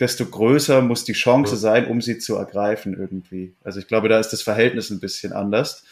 [0.00, 3.54] desto größer muss die Chance sein, um sie zu ergreifen irgendwie.
[3.62, 5.84] Also ich glaube, da ist das Verhältnis ein bisschen anders.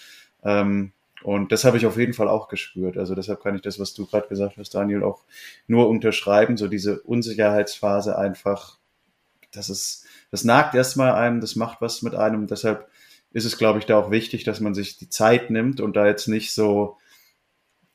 [0.43, 2.97] Ähm, und das habe ich auf jeden Fall auch gespürt.
[2.97, 5.25] Also deshalb kann ich das, was du gerade gesagt hast, Daniel, auch
[5.67, 6.57] nur unterschreiben.
[6.57, 8.79] So diese Unsicherheitsphase einfach,
[9.53, 12.47] das ist, das nagt erstmal einem, das macht was mit einem.
[12.47, 12.89] Deshalb
[13.33, 16.07] ist es, glaube ich, da auch wichtig, dass man sich die Zeit nimmt und da
[16.07, 16.97] jetzt nicht so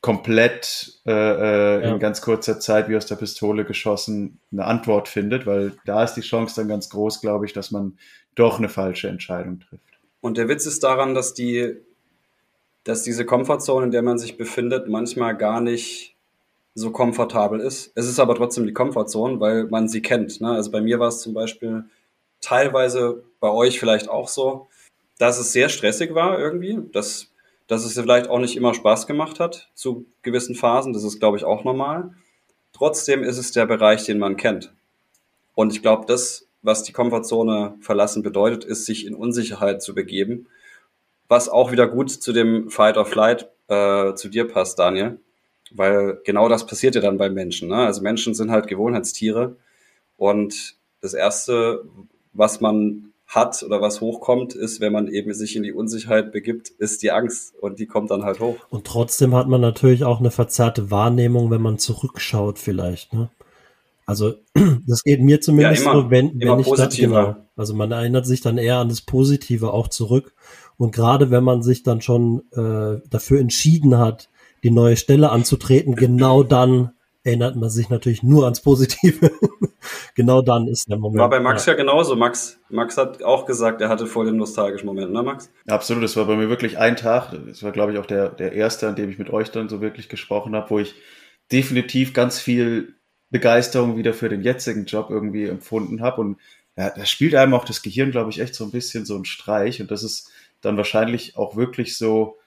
[0.00, 1.94] komplett äh, äh, Ja.
[1.94, 6.14] in ganz kurzer Zeit wie aus der Pistole geschossen eine Antwort findet, weil da ist
[6.14, 7.98] die Chance dann ganz groß, glaube ich, dass man
[8.34, 9.82] doch eine falsche Entscheidung trifft.
[10.20, 11.74] Und der Witz ist daran, dass die,
[12.86, 16.16] dass diese Komfortzone, in der man sich befindet, manchmal gar nicht
[16.74, 17.92] so komfortabel ist.
[17.94, 20.40] Es ist aber trotzdem die Komfortzone, weil man sie kennt.
[20.40, 20.50] Ne?
[20.50, 21.84] Also bei mir war es zum Beispiel
[22.40, 24.68] teilweise bei euch vielleicht auch so,
[25.18, 26.78] dass es sehr stressig war irgendwie.
[26.92, 27.30] Das
[27.66, 30.92] dass es vielleicht auch nicht immer Spaß gemacht hat zu gewissen Phasen.
[30.92, 32.14] Das ist, glaube ich, auch normal.
[32.72, 34.72] Trotzdem ist es der Bereich, den man kennt.
[35.54, 40.46] Und ich glaube, das, was die Komfortzone verlassen bedeutet, ist, sich in Unsicherheit zu begeben.
[41.28, 45.18] Was auch wieder gut zu dem Fight or Flight äh, zu dir passt, Daniel.
[45.72, 47.68] Weil genau das passiert ja dann bei Menschen.
[47.68, 47.76] Ne?
[47.76, 49.56] Also Menschen sind halt Gewohnheitstiere.
[50.16, 51.84] Und das Erste,
[52.32, 56.68] was man hat oder was hochkommt, ist, wenn man eben sich in die Unsicherheit begibt,
[56.68, 58.56] ist die Angst und die kommt dann halt hoch.
[58.70, 63.12] Und trotzdem hat man natürlich auch eine verzerrte Wahrnehmung, wenn man zurückschaut vielleicht.
[63.12, 63.28] Ne?
[64.06, 64.34] Also
[64.86, 68.26] das geht mir zumindest ja, immer, so, wenn, wenn ich da, genau, also man erinnert
[68.26, 70.34] sich dann eher an das Positive auch zurück.
[70.78, 74.28] Und gerade wenn man sich dann schon äh, dafür entschieden hat,
[74.62, 76.92] die neue Stelle anzutreten, genau dann
[77.24, 79.32] erinnert man sich natürlich nur ans Positive.
[80.14, 81.18] genau dann ist der Moment.
[81.18, 81.72] War bei Max ja.
[81.72, 81.76] ja.
[81.76, 82.14] genauso.
[82.14, 85.50] Max, Max hat auch gesagt, er hatte voll den nostalgischen Moment, ne Max?
[85.66, 87.32] Absolut, das war bei mir wirklich ein Tag.
[87.48, 89.80] Das war, glaube ich, auch der, der erste, an dem ich mit euch dann so
[89.80, 90.94] wirklich gesprochen habe, wo ich
[91.50, 92.95] definitiv ganz viel
[93.30, 96.20] Begeisterung wieder für den jetzigen Job irgendwie empfunden habe.
[96.20, 96.40] Und
[96.76, 99.24] ja, da spielt einem auch das Gehirn, glaube ich, echt so ein bisschen so ein
[99.24, 99.80] Streich.
[99.80, 102.38] Und das ist dann wahrscheinlich auch wirklich so,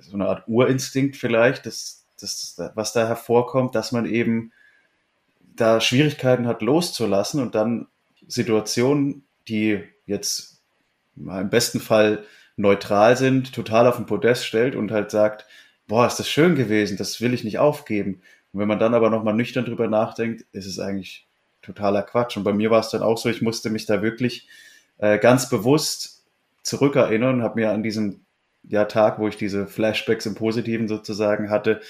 [0.00, 4.52] so eine Art Urinstinkt vielleicht, das, das, was da hervorkommt, dass man eben
[5.54, 7.86] da Schwierigkeiten hat loszulassen und dann
[8.26, 10.60] Situationen, die jetzt
[11.16, 12.24] im besten Fall
[12.56, 15.46] neutral sind, total auf den Podest stellt und halt sagt,
[15.86, 18.20] boah, ist das schön gewesen, das will ich nicht aufgeben.
[18.56, 21.26] Und wenn man dann aber nochmal nüchtern drüber nachdenkt, ist es eigentlich
[21.60, 22.38] totaler Quatsch.
[22.38, 24.48] Und bei mir war es dann auch so, ich musste mich da wirklich
[24.96, 26.24] äh, ganz bewusst
[26.62, 28.24] zurückerinnern, habe mir an diesem
[28.62, 31.82] ja, Tag, wo ich diese Flashbacks im Positiven sozusagen hatte,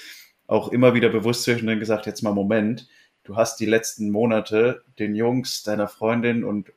[0.45, 2.89] auch immer wieder bewusst zwischendrin gesagt, jetzt mal Moment,
[3.23, 6.73] du hast die letzten Monate den Jungs, deiner Freundin und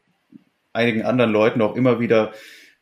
[0.72, 2.31] einigen anderen Leuten auch immer wieder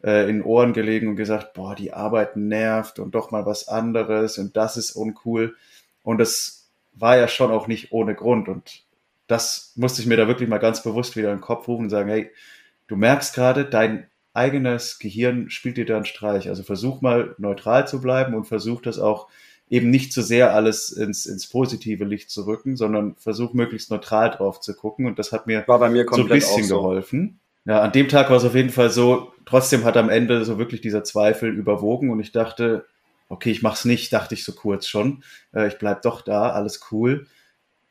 [0.04, 4.36] äh, in Ohren gelegen und gesagt, boah, die Arbeit nervt und doch mal was anderes
[4.36, 5.56] und das ist uncool.
[6.02, 6.57] Und das
[6.98, 8.48] war ja schon auch nicht ohne Grund.
[8.48, 8.82] Und
[9.26, 11.90] das musste ich mir da wirklich mal ganz bewusst wieder in den Kopf rufen und
[11.90, 12.30] sagen, hey,
[12.86, 16.48] du merkst gerade, dein eigenes Gehirn spielt dir da einen Streich.
[16.48, 19.28] Also versuch mal neutral zu bleiben und versuch das auch
[19.70, 24.30] eben nicht zu sehr alles ins, ins positive Licht zu rücken, sondern versuch möglichst neutral
[24.30, 25.06] drauf zu gucken.
[25.06, 26.76] Und das hat mir, war bei mir so ein bisschen so.
[26.76, 27.40] geholfen.
[27.64, 30.58] Ja, an dem Tag war es auf jeden Fall so, trotzdem hat am Ende so
[30.58, 32.86] wirklich dieser Zweifel überwogen und ich dachte,
[33.28, 35.22] okay, ich mach's nicht, dachte ich so kurz schon.
[35.54, 37.26] Äh, ich bleib doch da, alles cool.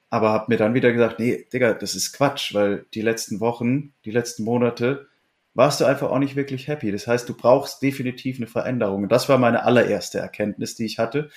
[0.09, 3.93] Aber hab mir dann wieder gesagt, nee, Digga, das ist Quatsch, weil die letzten Wochen,
[4.05, 5.07] die letzten Monate
[5.53, 6.91] warst du einfach auch nicht wirklich happy.
[6.91, 9.03] Das heißt, du brauchst definitiv eine Veränderung.
[9.03, 11.29] Und das war meine allererste Erkenntnis, die ich hatte.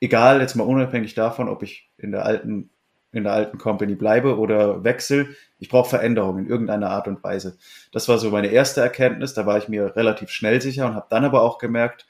[0.00, 2.70] Egal, jetzt mal unabhängig davon, ob ich in der alten,
[3.10, 5.28] in der alten Company bleibe oder wechsle,
[5.58, 7.56] ich brauche Veränderung in irgendeiner Art und Weise.
[7.90, 9.34] Das war so meine erste Erkenntnis.
[9.34, 12.06] Da war ich mir relativ schnell sicher und habe dann aber auch gemerkt,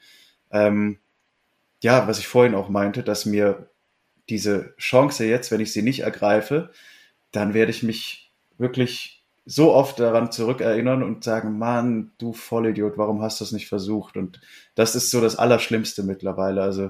[0.51, 0.99] ähm,
[1.85, 3.69] ja, was ich vorhin auch meinte, dass mir
[4.27, 6.71] diese Chance jetzt, wenn ich sie nicht ergreife,
[7.31, 13.21] dann werde ich mich wirklich so oft daran zurückerinnern und sagen, Mann, du Vollidiot, warum
[13.21, 14.17] hast du es nicht versucht?
[14.17, 14.41] Und
[14.73, 16.63] das ist so das Allerschlimmste mittlerweile.
[16.63, 16.89] Also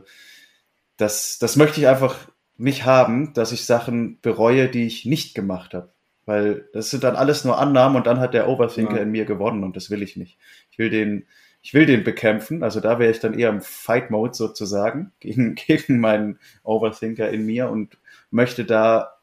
[0.96, 5.74] das, das möchte ich einfach nicht haben, dass ich Sachen bereue, die ich nicht gemacht
[5.74, 5.92] habe.
[6.26, 9.02] Weil das sind dann alles nur Annahmen und dann hat der Overthinker ja.
[9.02, 10.38] in mir gewonnen und das will ich nicht.
[10.72, 11.28] Ich will den,
[11.66, 12.62] ich will den bekämpfen.
[12.62, 17.70] Also da wäre ich dann eher im Fight-Mode sozusagen gegen, gegen meinen Overthinker in mir
[17.70, 17.98] und
[18.30, 19.16] möchte da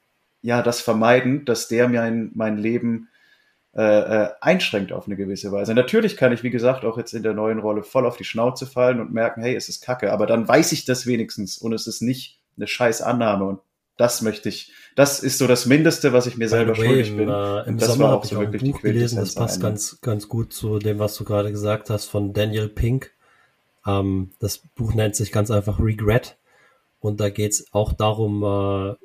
[0.42, 3.08] ja das vermeiden, dass der mir mein, mein Leben
[3.76, 5.72] äh, äh, einschränkt auf eine gewisse Weise.
[5.72, 8.66] Natürlich kann ich, wie gesagt, auch jetzt in der neuen Rolle voll auf die Schnauze
[8.66, 11.86] fallen und merken, hey, es ist Kacke, aber dann weiß ich das wenigstens und es
[11.86, 13.60] ist nicht eine scheiß Annahme und
[14.02, 17.28] das möchte ich, das ist so das Mindeste, was ich mir selber way, schuldig bin.
[17.28, 20.52] Äh, Im das Sommer auch so wirklich ein Buch gelesen, das passt ganz, ganz gut
[20.52, 23.12] zu dem, was du gerade gesagt hast von Daniel Pink.
[23.86, 26.36] Ähm, das Buch nennt sich ganz einfach Regret
[26.98, 28.96] und da geht's auch darum, äh,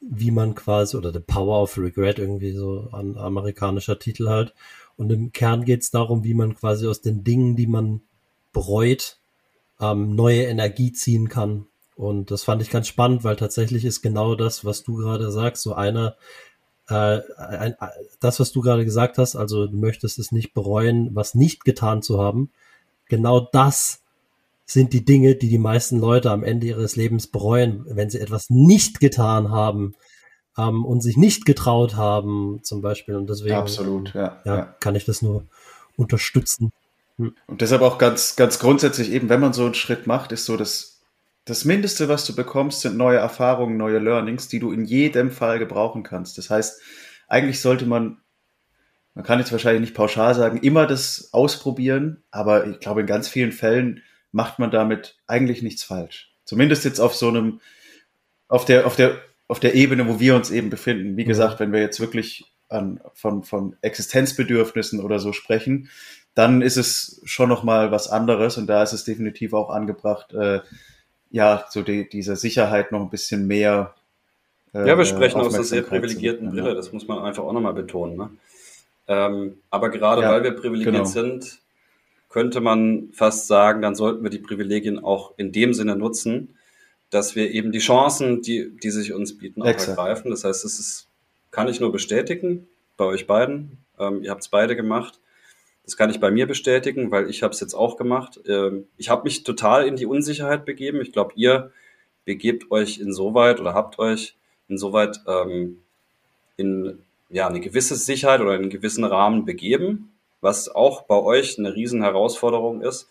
[0.00, 4.54] wie man quasi, oder The Power of Regret, irgendwie so ein amerikanischer Titel halt.
[4.96, 8.00] Und im Kern geht es darum, wie man quasi aus den Dingen, die man
[8.52, 9.18] bereut,
[9.80, 11.66] ähm, neue Energie ziehen kann.
[11.96, 15.62] Und das fand ich ganz spannend, weil tatsächlich ist genau das, was du gerade sagst,
[15.62, 16.16] so einer,
[16.88, 17.74] äh, ein,
[18.20, 22.02] das, was du gerade gesagt hast, also du möchtest es nicht bereuen, was nicht getan
[22.02, 22.50] zu haben.
[23.08, 24.02] Genau das
[24.66, 28.50] sind die Dinge, die die meisten Leute am Ende ihres Lebens bereuen, wenn sie etwas
[28.50, 29.94] nicht getan haben
[30.58, 33.14] ähm, und sich nicht getraut haben, zum Beispiel.
[33.14, 34.74] Und deswegen Absolut, ja, ja, ja.
[34.80, 35.44] kann ich das nur
[35.96, 36.72] unterstützen.
[37.16, 37.34] Hm.
[37.46, 40.56] Und deshalb auch ganz, ganz grundsätzlich eben, wenn man so einen Schritt macht, ist so
[40.56, 40.95] das,
[41.46, 45.58] das Mindeste, was du bekommst, sind neue Erfahrungen, neue Learnings, die du in jedem Fall
[45.58, 46.36] gebrauchen kannst.
[46.36, 46.80] Das heißt,
[47.28, 48.18] eigentlich sollte man
[49.16, 53.28] man kann jetzt wahrscheinlich nicht pauschal sagen, immer das ausprobieren, aber ich glaube, in ganz
[53.28, 56.34] vielen Fällen macht man damit eigentlich nichts falsch.
[56.44, 57.62] Zumindest jetzt auf so einem,
[58.46, 59.16] auf der, auf der,
[59.48, 61.16] auf der Ebene, wo wir uns eben befinden.
[61.16, 61.28] Wie Mhm.
[61.28, 65.88] gesagt, wenn wir jetzt wirklich an, von, von Existenzbedürfnissen oder so sprechen,
[66.34, 70.60] dann ist es schon nochmal was anderes und da ist es definitiv auch angebracht, äh,
[71.36, 73.94] ja, so die, diese Sicherheit noch ein bisschen mehr.
[74.72, 77.74] äh, Ja, wir sprechen aus einer sehr privilegierten Brille, das muss man einfach auch nochmal
[77.74, 78.16] betonen.
[78.16, 78.30] Ne?
[79.06, 81.04] Ähm, aber gerade Ja, weil wir privilegiert genau.
[81.04, 81.58] sind,
[82.30, 86.56] könnte man fast sagen, dann sollten wir die Privilegien auch in dem Sinne nutzen,
[87.10, 89.98] dass wir eben die Chancen, die, die sich uns bieten, auch Exakt.
[89.98, 90.30] ergreifen.
[90.30, 91.06] Das heißt, es ist,
[91.50, 92.66] kann ich nur bestätigen
[92.96, 93.78] bei euch beiden.
[93.98, 95.20] Ähm, ihr habt es beide gemacht.
[95.86, 98.40] Das kann ich bei mir bestätigen, weil ich habe es jetzt auch gemacht.
[98.46, 101.00] Ähm, ich habe mich total in die Unsicherheit begeben.
[101.00, 101.72] Ich glaube, ihr
[102.24, 104.36] begebt euch insoweit oder habt euch
[104.68, 105.80] insoweit ähm,
[106.56, 106.98] in
[107.30, 111.74] ja, eine gewisse Sicherheit oder in einen gewissen Rahmen begeben, was auch bei euch eine
[111.74, 113.08] riesen Herausforderung ist.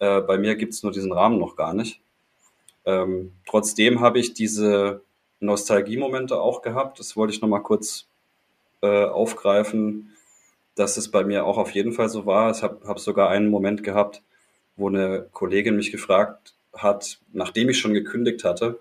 [0.00, 2.00] Äh, bei mir gibt es nur diesen Rahmen noch gar nicht.
[2.84, 5.02] Ähm, trotzdem habe ich diese
[5.40, 6.98] Nostalgiemomente auch gehabt.
[6.98, 8.06] Das wollte ich noch mal kurz
[8.82, 10.16] äh, aufgreifen,
[10.78, 12.50] dass es bei mir auch auf jeden Fall so war.
[12.50, 14.22] Ich habe hab sogar einen Moment gehabt,
[14.76, 18.78] wo eine Kollegin mich gefragt hat, nachdem ich schon gekündigt hatte,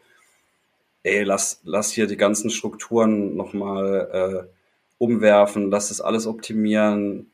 [1.02, 4.58] ey, lass, lass hier die ganzen Strukturen nochmal äh,
[5.00, 7.32] umwerfen, lass das alles optimieren.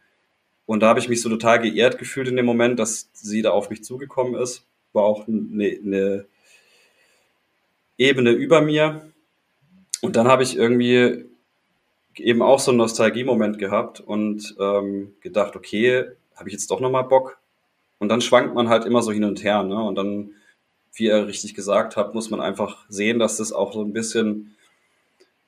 [0.66, 3.51] Und da habe ich mich so total geehrt gefühlt in dem Moment, dass sie da
[3.51, 4.64] auf mich zugekommen ist.
[4.93, 6.26] War auch eine, eine
[7.97, 9.01] Ebene über mir.
[10.01, 11.26] Und dann habe ich irgendwie
[12.20, 16.05] eben auch so einen Nostalgiemoment gehabt und ähm, gedacht, okay,
[16.36, 17.38] habe ich jetzt doch nochmal Bock?
[17.99, 19.64] Und dann schwankt man halt immer so hin und her.
[19.64, 19.82] Ne?
[19.82, 20.32] Und dann,
[20.93, 24.55] wie ihr richtig gesagt habt, muss man einfach sehen, dass das auch so ein bisschen,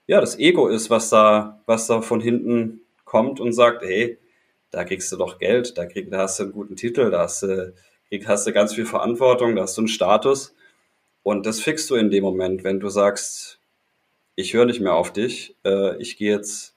[0.08, 4.18] ja, das Ego ist, was da, was da von hinten kommt und sagt, hey,
[4.72, 7.44] da kriegst du doch Geld, da, krieg, da hast du einen guten Titel, da hast
[7.44, 7.74] du,
[8.10, 10.56] krieg, hast du ganz viel Verantwortung, da hast du einen Status.
[11.24, 13.60] Und das fixst du in dem Moment, wenn du sagst,
[14.36, 16.76] ich höre nicht mehr auf dich, äh, ich gehe jetzt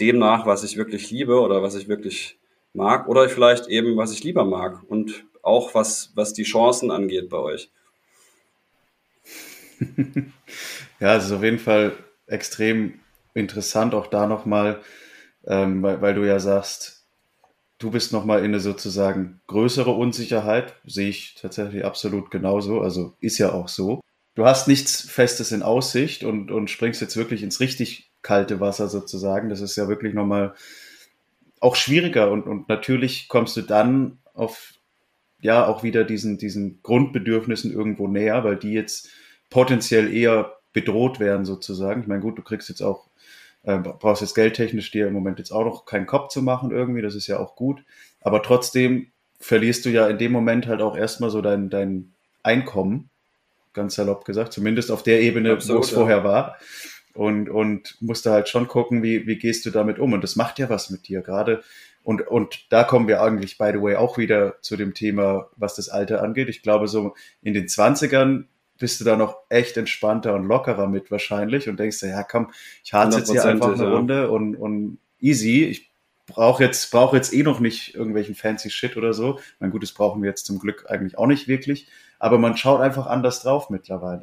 [0.00, 2.38] dem nach, was ich wirklich liebe oder was ich wirklich
[2.74, 7.28] mag oder vielleicht eben, was ich lieber mag und auch was, was die Chancen angeht
[7.28, 7.70] bei euch.
[11.00, 11.96] Ja, es ist auf jeden Fall
[12.28, 13.00] extrem
[13.34, 14.80] interessant, auch da nochmal,
[15.44, 17.04] ähm, weil, weil du ja sagst,
[17.78, 23.38] du bist nochmal in eine sozusagen größere Unsicherheit, sehe ich tatsächlich absolut genauso, also ist
[23.38, 24.00] ja auch so.
[24.34, 28.88] Du hast nichts Festes in Aussicht und, und springst jetzt wirklich ins richtig kalte Wasser
[28.88, 29.48] sozusagen.
[29.48, 30.54] Das ist ja wirklich nochmal
[31.60, 34.72] auch schwieriger und, und natürlich kommst du dann auf
[35.40, 39.10] ja auch wieder diesen, diesen Grundbedürfnissen irgendwo näher, weil die jetzt
[39.50, 42.00] potenziell eher bedroht werden sozusagen.
[42.00, 43.08] Ich meine, gut, du kriegst jetzt auch,
[43.64, 47.02] äh, brauchst jetzt geldtechnisch dir im Moment jetzt auch noch keinen Kopf zu machen irgendwie,
[47.02, 47.84] das ist ja auch gut.
[48.20, 49.08] Aber trotzdem
[49.38, 52.14] verlierst du ja in dem Moment halt auch erstmal so dein, dein
[52.44, 53.10] Einkommen,
[53.72, 55.96] ganz salopp gesagt, zumindest auf der Ebene, Absolut, wo es ja.
[55.96, 56.56] vorher war.
[57.14, 60.14] Und, und musst da halt schon gucken, wie, wie gehst du damit um.
[60.14, 61.62] Und das macht ja was mit dir, gerade.
[62.02, 65.74] Und, und da kommen wir eigentlich, by the way, auch wieder zu dem Thema, was
[65.76, 66.48] das Alter angeht.
[66.48, 68.44] Ich glaube, so in den 20ern
[68.78, 72.50] bist du da noch echt entspannter und lockerer mit wahrscheinlich und denkst dir, ja komm,
[72.82, 73.94] ich harze jetzt hier einfach eine ja.
[73.94, 75.64] Runde und, und easy.
[75.64, 75.92] Ich
[76.26, 79.38] brauche jetzt, brauche jetzt eh noch nicht irgendwelchen fancy Shit oder so.
[79.60, 81.86] Mein gut, das brauchen wir jetzt zum Glück eigentlich auch nicht wirklich.
[82.22, 84.22] Aber man schaut einfach anders drauf mittlerweile.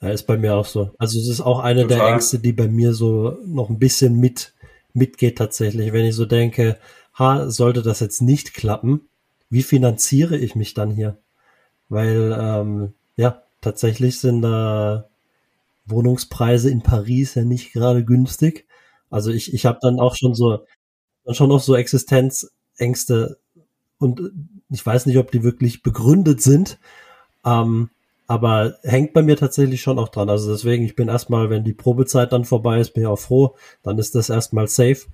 [0.00, 0.90] Ja, ist bei mir auch so.
[0.96, 2.14] Also es ist auch eine der Total.
[2.14, 4.54] Ängste, die bei mir so noch ein bisschen mit
[4.94, 6.78] mitgeht tatsächlich, wenn ich so denke,
[7.18, 9.02] ha, sollte das jetzt nicht klappen,
[9.50, 11.18] wie finanziere ich mich dann hier?
[11.90, 15.08] Weil ähm, ja, tatsächlich sind da
[15.84, 18.66] Wohnungspreise in Paris ja nicht gerade günstig.
[19.10, 20.64] Also ich, ich habe dann auch schon so
[21.32, 23.38] schon noch so Existenzängste
[24.02, 24.32] und
[24.70, 26.78] ich weiß nicht, ob die wirklich begründet sind.
[27.44, 27.90] Ähm,
[28.26, 30.30] aber hängt bei mir tatsächlich schon auch dran.
[30.30, 33.56] Also deswegen, ich bin erstmal, wenn die Probezeit dann vorbei ist, bin ich auch froh,
[33.82, 35.06] dann ist das erstmal safe.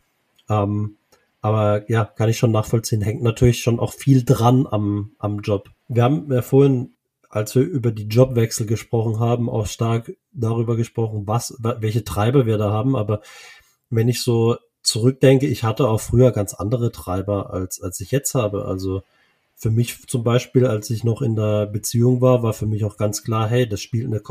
[0.49, 0.97] Ähm,
[1.41, 3.01] aber ja, kann ich schon nachvollziehen.
[3.01, 5.71] Hängt natürlich schon auch viel dran am, am Job.
[5.89, 6.93] Wir haben ja vorhin,
[7.29, 12.59] als wir über die Jobwechsel gesprochen haben, auch stark darüber gesprochen, was, welche Treiber wir
[12.59, 12.97] da haben.
[12.97, 13.21] Aber
[13.91, 18.35] wenn ich so zurückdenke, ich hatte auch früher ganz andere Treiber, als, als ich jetzt
[18.35, 18.65] habe.
[18.65, 19.03] Also
[19.55, 22.97] für mich zum Beispiel, als ich noch in der Beziehung war, war für mich auch
[22.97, 24.23] ganz klar, hey, das spielt eine,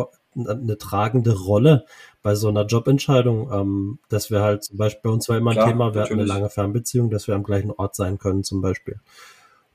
[0.49, 1.85] eine tragende Rolle
[2.23, 3.51] bei so einer Jobentscheidung.
[3.51, 6.13] Ähm, dass wir halt zum Beispiel bei uns war immer ein Klar, Thema, wir hatten
[6.13, 6.27] eine natürlich.
[6.27, 8.99] lange Fernbeziehung, dass wir am gleichen Ort sein können zum Beispiel.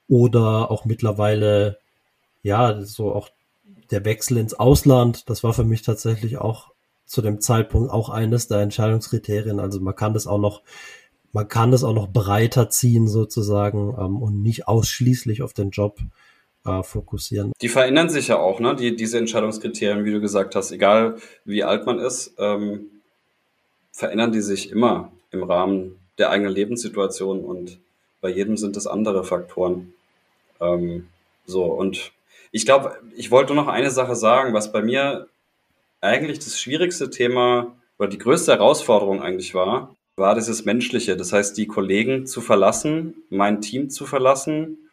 [0.08, 1.78] Oder auch mittlerweile,
[2.42, 3.28] ja, so auch
[3.90, 6.71] der Wechsel ins Ausland, das war für mich tatsächlich auch
[7.05, 9.61] zu dem Zeitpunkt auch eines der Entscheidungskriterien.
[9.61, 10.62] Also man kann das auch noch
[11.32, 15.98] man kann es auch noch breiter ziehen sozusagen ähm, und nicht ausschließlich auf den Job
[16.64, 17.53] äh, fokussieren.
[17.61, 18.76] Die verändern sich ja auch, ne?
[18.76, 22.86] Die, diese Entscheidungskriterien, wie du gesagt hast, egal wie alt man ist, ähm,
[23.92, 27.78] verändern die sich immer im Rahmen der eigenen Lebenssituation und
[28.20, 29.94] bei jedem sind es andere Faktoren.
[30.61, 31.09] Ähm,
[31.46, 32.12] so, und
[32.53, 35.28] ich glaube, ich wollte noch eine Sache sagen, was bei mir
[36.03, 41.16] eigentlich das schwierigste Thema oder die größte Herausforderung eigentlich war, war dieses Menschliche.
[41.16, 44.90] Das heißt, die Kollegen zu verlassen, mein Team zu verlassen.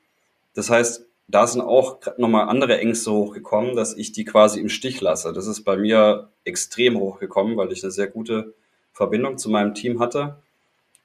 [0.53, 5.01] Das heißt, da sind auch nochmal andere Ängste hochgekommen, dass ich die quasi im Stich
[5.01, 5.33] lasse.
[5.33, 8.53] Das ist bei mir extrem hochgekommen, weil ich eine sehr gute
[8.93, 10.37] Verbindung zu meinem Team hatte.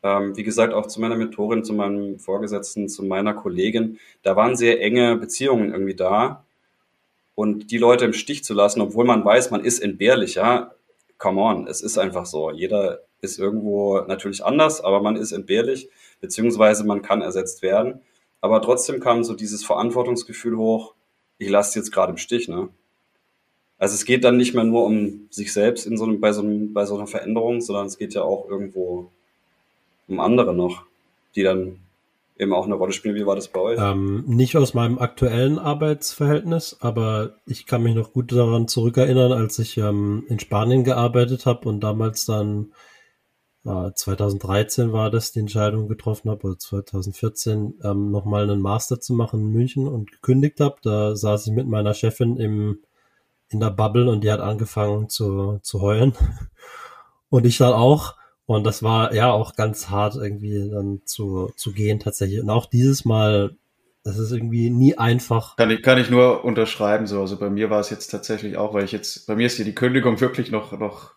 [0.03, 3.99] Ähm, wie gesagt, auch zu meiner Mentorin, zu meinem Vorgesetzten, zu meiner Kollegin.
[4.23, 6.44] Da waren sehr enge Beziehungen irgendwie da.
[7.35, 10.73] Und die Leute im Stich zu lassen, obwohl man weiß, man ist entbehrlich, ja,
[11.19, 12.51] come on, es ist einfach so.
[12.51, 15.89] Jeder ist irgendwo natürlich anders, aber man ist entbehrlich,
[16.21, 18.01] beziehungsweise man kann ersetzt werden.
[18.41, 20.95] Aber trotzdem kam so dieses Verantwortungsgefühl hoch,
[21.39, 22.69] ich lasse jetzt gerade im Stich, ne?
[23.79, 26.43] Also es geht dann nicht mehr nur um sich selbst in so einem, bei, so
[26.43, 29.11] einem, bei so einer Veränderung, sondern es geht ja auch irgendwo
[30.07, 30.85] um andere noch,
[31.35, 31.81] die dann
[32.37, 33.15] eben auch eine Rolle spielen.
[33.15, 33.79] Wie war das bei euch?
[33.81, 39.59] Ähm, nicht aus meinem aktuellen Arbeitsverhältnis, aber ich kann mich noch gut daran zurückerinnern, als
[39.59, 42.73] ich ähm, in Spanien gearbeitet habe und damals dann
[43.65, 49.15] äh, 2013 war das, die Entscheidung getroffen habe, oder 2014 ähm, nochmal einen Master zu
[49.15, 50.77] machen in München und gekündigt habe.
[50.83, 52.81] Da saß ich mit meiner Chefin im,
[53.49, 56.15] in der Bubble und die hat angefangen zu, zu heulen.
[57.31, 58.15] Und ich dann auch.
[58.47, 62.41] Und das war ja auch ganz hart irgendwie dann zu, zu gehen tatsächlich.
[62.41, 63.57] Und auch dieses Mal,
[64.03, 65.57] das ist irgendwie nie einfach.
[65.57, 67.21] Kann ich, kann ich nur unterschreiben so.
[67.21, 69.65] Also bei mir war es jetzt tatsächlich auch, weil ich jetzt, bei mir ist hier
[69.65, 71.15] die Kündigung wirklich noch, noch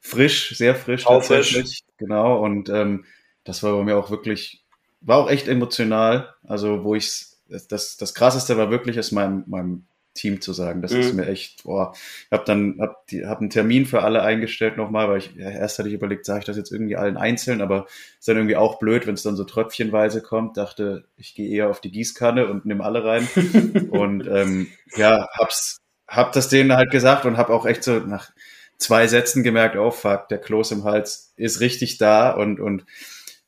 [0.00, 1.62] frisch, sehr frisch auch tatsächlich.
[1.62, 1.80] Frisch.
[1.98, 2.42] Genau.
[2.42, 3.04] Und ähm,
[3.44, 4.64] das war bei mir auch wirklich,
[5.00, 6.34] war auch echt emotional.
[6.42, 7.26] Also wo ich
[7.68, 10.80] das, das krasseste war wirklich es meinem, meinem Team zu sagen.
[10.80, 11.00] Das mhm.
[11.00, 14.76] ist mir echt, boah, ich habe dann hab die, hab einen Termin für alle eingestellt
[14.76, 17.60] nochmal, weil ich ja, erst hatte ich überlegt, sage ich das jetzt irgendwie allen einzeln,
[17.60, 17.86] aber
[18.18, 20.56] ist dann irgendwie auch blöd, wenn es dann so tröpfchenweise kommt.
[20.56, 23.28] Dachte, ich gehe eher auf die Gießkanne und nehme alle rein.
[23.90, 28.30] und ähm, ja, hab's, hab das denen halt gesagt und hab auch echt so nach
[28.78, 32.84] zwei Sätzen gemerkt, oh fuck, der Kloß im Hals ist richtig da und und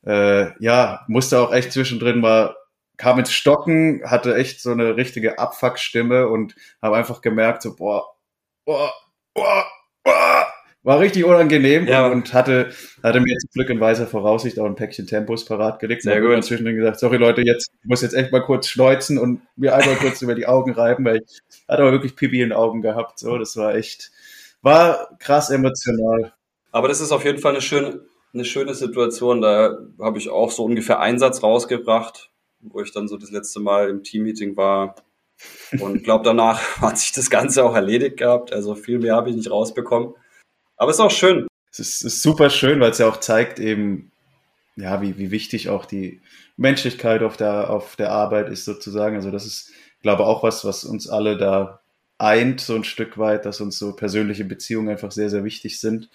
[0.05, 2.55] äh, ja, musste auch echt zwischendrin mal
[2.97, 8.07] kam ins Stocken, hatte echt so eine richtige Abfuckstimme und habe einfach gemerkt, so, boah,
[8.65, 8.93] boah,
[9.35, 9.67] boah,
[10.03, 10.47] boah,
[10.87, 12.07] war richtig unangenehm ja.
[12.07, 12.71] und hatte,
[13.03, 16.03] hatte mir zum Glück in weiser Voraussicht auch ein Päckchen Tempos parat gelegt.
[16.03, 16.31] Sehr gut.
[16.31, 19.75] Und zwischendrin gesagt, sorry Leute, jetzt ich muss jetzt echt mal kurz schneuzen und mir
[19.75, 22.83] einmal kurz über die Augen reiben, weil ich hatte aber wirklich Pipi in den Augen
[22.83, 23.19] gehabt.
[23.19, 24.13] So, das war echt,
[24.63, 26.33] war krass emotional.
[26.71, 29.41] Aber das ist auf jeden Fall eine schöne, eine schöne Situation.
[29.41, 32.31] Da habe ich auch so ungefähr Einsatz rausgebracht
[32.71, 34.97] wo ich dann so das letzte Mal im Teammeeting war.
[35.81, 38.53] Und glaube, danach hat sich das Ganze auch erledigt gehabt.
[38.53, 40.15] Also viel mehr habe ich nicht rausbekommen.
[40.77, 41.47] Aber es ist auch schön.
[41.71, 44.11] Es ist, ist super schön, weil es ja auch zeigt eben,
[44.77, 46.21] ja, wie, wie wichtig auch die
[46.57, 49.17] Menschlichkeit auf der, auf der Arbeit ist sozusagen.
[49.17, 51.81] Also das ist, glaube auch was, was uns alle da
[52.19, 56.09] eint, so ein Stück weit, dass uns so persönliche Beziehungen einfach sehr, sehr wichtig sind.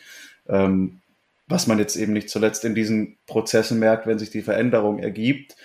[0.47, 1.01] Ähm,
[1.47, 5.55] was man jetzt eben nicht zuletzt in diesen Prozessen merkt, wenn sich die Veränderung ergibt.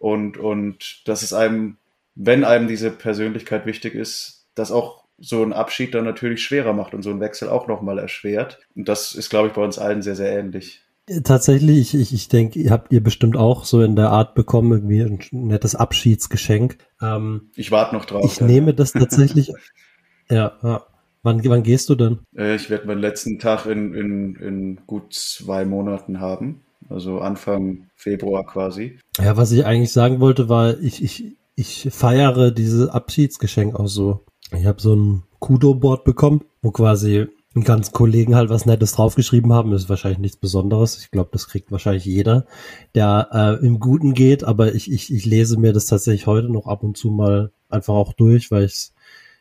[0.00, 1.76] Und, und dass es einem,
[2.14, 6.94] wenn einem diese Persönlichkeit wichtig ist, dass auch so ein Abschied dann natürlich schwerer macht
[6.94, 8.58] und so ein Wechsel auch nochmal erschwert.
[8.74, 10.80] Und das ist, glaube ich, bei uns allen sehr, sehr ähnlich.
[11.22, 15.02] Tatsächlich, ich, ich denke, ihr habt ihr bestimmt auch so in der Art bekommen, irgendwie
[15.02, 16.78] ein nettes Abschiedsgeschenk.
[17.02, 18.24] Ähm, ich warte noch drauf.
[18.24, 18.46] Ich ja.
[18.46, 19.52] nehme das tatsächlich.
[20.30, 20.86] ja, ja.
[21.22, 22.20] Wann, wann gehst du denn?
[22.34, 27.90] Äh, ich werde meinen letzten Tag in, in, in gut zwei Monaten haben also Anfang
[27.94, 28.98] Februar quasi.
[29.18, 34.24] Ja, was ich eigentlich sagen wollte, war, ich, ich, ich feiere dieses Abschiedsgeschenk auch so.
[34.56, 39.52] Ich habe so ein Kudo-Board bekommen, wo quasi die ganzen Kollegen halt was Nettes draufgeschrieben
[39.52, 39.70] haben.
[39.70, 40.98] Das ist wahrscheinlich nichts Besonderes.
[40.98, 42.46] Ich glaube, das kriegt wahrscheinlich jeder,
[42.94, 44.44] der äh, im Guten geht.
[44.44, 47.94] Aber ich, ich, ich lese mir das tatsächlich heute noch ab und zu mal einfach
[47.94, 48.92] auch durch, weil ich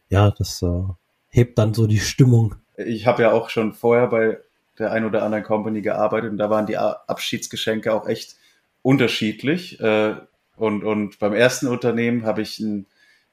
[0.09, 0.83] ja, das äh,
[1.29, 2.55] hebt dann so die Stimmung.
[2.77, 4.39] Ich habe ja auch schon vorher bei
[4.79, 8.35] der ein oder anderen Company gearbeitet und da waren die Abschiedsgeschenke auch echt
[8.81, 9.79] unterschiedlich.
[9.79, 10.15] Äh,
[10.55, 12.85] und, und beim ersten Unternehmen habe ich einen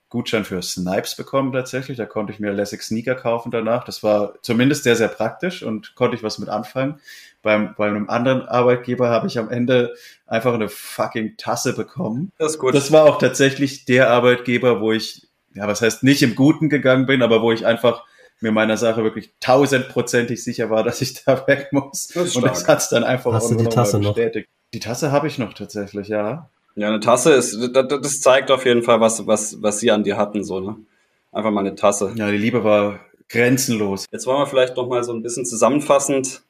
[0.09, 1.97] Gutschein für Snipes bekommen tatsächlich.
[1.97, 3.85] Da konnte ich mir Lessig Sneaker kaufen danach.
[3.85, 7.01] Das war zumindest sehr, sehr praktisch und konnte ich was mit anfangen.
[7.43, 9.95] Beim, bei einem anderen Arbeitgeber habe ich am Ende
[10.27, 12.33] einfach eine fucking Tasse bekommen.
[12.39, 12.75] Das ist gut.
[12.75, 17.07] Das war auch tatsächlich der Arbeitgeber, wo ich, ja, was heißt nicht im Guten gegangen
[17.07, 18.05] bin, aber wo ich einfach
[18.41, 22.09] mir meiner Sache wirklich tausendprozentig sicher war, dass ich da weg muss.
[22.09, 24.15] Das und das hat es dann einfach Hast auch du die Tasse noch?
[24.15, 24.49] bestätigt.
[24.75, 26.51] Die Tasse habe ich noch tatsächlich, ja.
[26.75, 30.19] Ja, eine Tasse ist, das zeigt auf jeden Fall, was, was, was sie an dir
[30.19, 30.77] hatten, so, ne?
[31.33, 32.13] Einfach mal eine Tasse.
[32.17, 34.07] Ja, die Liebe war grenzenlos.
[34.13, 36.43] Jetzt wollen wir vielleicht noch mal so ein bisschen zusammenfassend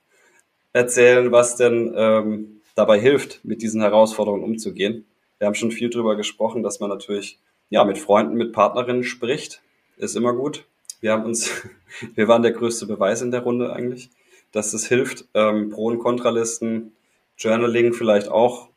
[0.72, 5.06] erzählen, was denn ähm, dabei hilft, mit diesen Herausforderungen umzugehen.
[5.38, 7.38] Wir haben schon viel darüber gesprochen, dass man natürlich
[7.70, 9.62] ja mit Freunden, mit Partnerinnen spricht,
[9.96, 10.64] ist immer gut.
[11.00, 11.50] Wir haben uns,
[12.14, 14.10] wir waren der größte Beweis in der Runde eigentlich,
[14.52, 15.26] dass es hilft.
[15.34, 16.92] Ähm, Pro- und Kontralisten,
[17.38, 18.68] Journaling vielleicht auch,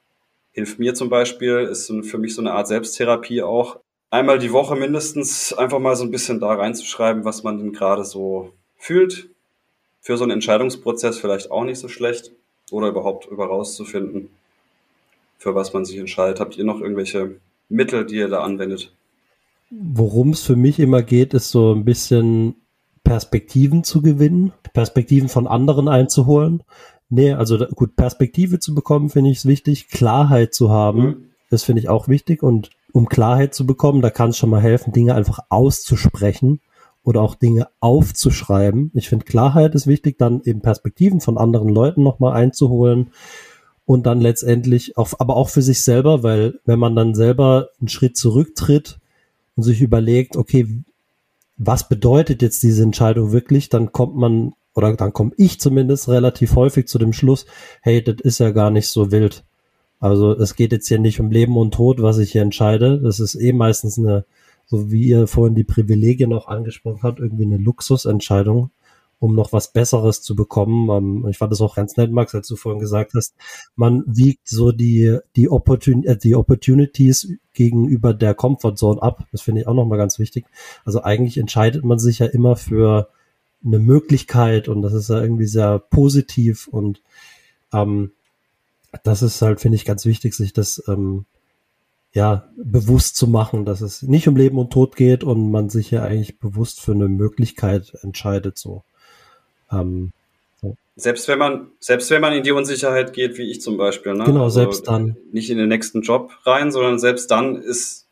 [0.51, 3.79] hilft mir zum Beispiel, ist für mich so eine Art Selbsttherapie auch.
[4.11, 8.03] Einmal die Woche mindestens einfach mal so ein bisschen da reinzuschreiben, was man denn gerade
[8.03, 9.29] so fühlt.
[10.01, 12.31] Für so einen Entscheidungsprozess vielleicht auch nicht so schlecht.
[12.71, 14.29] Oder überhaupt über rauszufinden,
[15.37, 16.39] für was man sich entscheidet.
[16.39, 18.93] Habt ihr noch irgendwelche Mittel, die ihr da anwendet?
[19.71, 22.55] Worum es für mich immer geht, ist so ein bisschen
[23.03, 26.63] Perspektiven zu gewinnen, Perspektiven von anderen einzuholen.
[27.09, 29.89] Nee, also da, gut, Perspektive zu bekommen, finde ich es wichtig.
[29.89, 31.15] Klarheit zu haben, mhm.
[31.49, 32.43] das finde ich auch wichtig.
[32.43, 36.61] Und um Klarheit zu bekommen, da kann es schon mal helfen, Dinge einfach auszusprechen
[37.03, 38.91] oder auch Dinge aufzuschreiben.
[38.93, 43.11] Ich finde, Klarheit ist wichtig, dann eben Perspektiven von anderen Leuten nochmal einzuholen
[43.85, 47.87] und dann letztendlich auch, aber auch für sich selber, weil wenn man dann selber einen
[47.87, 48.99] Schritt zurücktritt
[49.59, 50.67] und sich überlegt, okay,
[51.57, 56.55] was bedeutet jetzt diese Entscheidung wirklich, dann kommt man oder dann komme ich zumindest relativ
[56.55, 57.45] häufig zu dem Schluss,
[57.81, 59.43] hey, das ist ja gar nicht so wild.
[59.99, 63.01] Also es geht jetzt hier nicht um Leben und Tod, was ich hier entscheide.
[63.01, 64.23] Das ist eh meistens eine,
[64.65, 68.71] so wie ihr vorhin die Privilegien noch angesprochen habt, irgendwie eine Luxusentscheidung,
[69.19, 70.89] um noch was Besseres zu bekommen.
[70.89, 73.35] Ähm, ich fand das auch ganz nett, Max, als du vorhin gesagt hast,
[73.75, 79.25] man wiegt so die, die, Opportun äh, die Opportunities gegenüber der Comfortzone ab.
[79.31, 80.45] Das finde ich auch nochmal ganz wichtig.
[80.85, 83.09] Also eigentlich entscheidet man sich ja immer für
[83.63, 87.01] eine Möglichkeit und das ist ja irgendwie sehr positiv und
[87.73, 88.11] ähm,
[89.03, 91.25] das ist halt, finde ich, ganz wichtig, sich das ähm,
[92.13, 95.91] ja bewusst zu machen, dass es nicht um Leben und Tod geht und man sich
[95.91, 98.57] ja eigentlich bewusst für eine Möglichkeit entscheidet.
[98.57, 98.83] So.
[99.71, 100.11] Ähm,
[100.61, 100.75] so.
[100.95, 104.25] Selbst wenn man, selbst wenn man in die Unsicherheit geht, wie ich zum Beispiel, ne?
[104.25, 105.15] Genau, also selbst dann.
[105.31, 108.07] Nicht in den nächsten Job rein, sondern selbst dann ist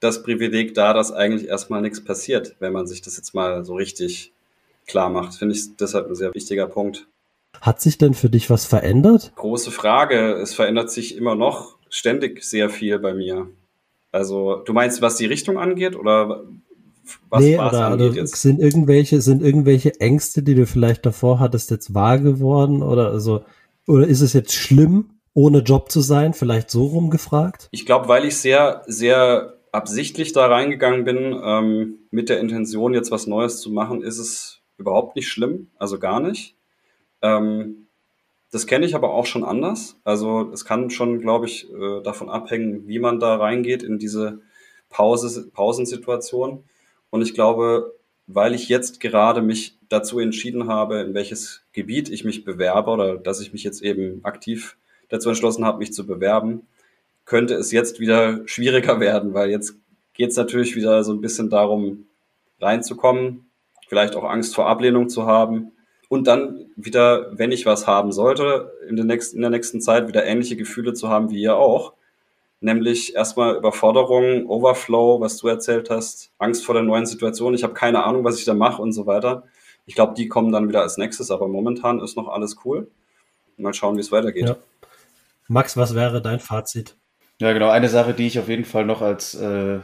[0.00, 3.74] das Privileg da, dass eigentlich erstmal nichts passiert, wenn man sich das jetzt mal so
[3.74, 4.32] richtig
[4.86, 5.34] klar macht.
[5.34, 7.06] Finde ich deshalb ein sehr wichtiger Punkt.
[7.60, 9.32] Hat sich denn für dich was verändert?
[9.36, 10.32] Große Frage.
[10.34, 13.48] Es verändert sich immer noch ständig sehr viel bei mir.
[14.12, 16.44] Also, du meinst, was die Richtung angeht oder
[17.28, 18.36] was nee, oder, angeht jetzt?
[18.36, 22.82] Sind irgendwelche, sind irgendwelche Ängste, die du vielleicht davor hattest, jetzt wahr geworden?
[22.82, 23.44] Oder also,
[23.86, 26.34] oder ist es jetzt schlimm, ohne Job zu sein?
[26.34, 27.68] Vielleicht so rumgefragt?
[27.70, 33.10] Ich glaube, weil ich sehr, sehr absichtlich da reingegangen bin, ähm, mit der Intention, jetzt
[33.10, 36.56] was Neues zu machen, ist es überhaupt nicht schlimm, also gar nicht.
[37.22, 37.86] Ähm,
[38.50, 39.96] das kenne ich aber auch schon anders.
[40.02, 44.40] Also es kann schon, glaube ich, äh, davon abhängen, wie man da reingeht in diese
[44.88, 46.64] Pause, Pausensituation.
[47.10, 47.94] Und ich glaube,
[48.26, 53.16] weil ich jetzt gerade mich dazu entschieden habe, in welches Gebiet ich mich bewerbe oder
[53.16, 54.76] dass ich mich jetzt eben aktiv
[55.08, 56.62] dazu entschlossen habe, mich zu bewerben,
[57.24, 59.74] könnte es jetzt wieder schwieriger werden, weil jetzt
[60.14, 62.06] geht es natürlich wieder so ein bisschen darum,
[62.60, 63.46] reinzukommen,
[63.88, 65.72] vielleicht auch Angst vor Ablehnung zu haben
[66.08, 70.08] und dann wieder, wenn ich was haben sollte, in der nächsten, in der nächsten Zeit
[70.08, 71.94] wieder ähnliche Gefühle zu haben wie ihr auch.
[72.60, 77.72] Nämlich erstmal Überforderung, Overflow, was du erzählt hast, Angst vor der neuen Situation, ich habe
[77.72, 79.44] keine Ahnung, was ich da mache und so weiter.
[79.86, 82.90] Ich glaube, die kommen dann wieder als nächstes, aber momentan ist noch alles cool.
[83.56, 84.48] Mal schauen, wie es weitergeht.
[84.48, 84.56] Ja.
[85.48, 86.96] Max, was wäre dein Fazit?
[87.40, 87.70] Ja, genau.
[87.70, 89.80] Eine Sache, die ich auf jeden Fall noch als äh,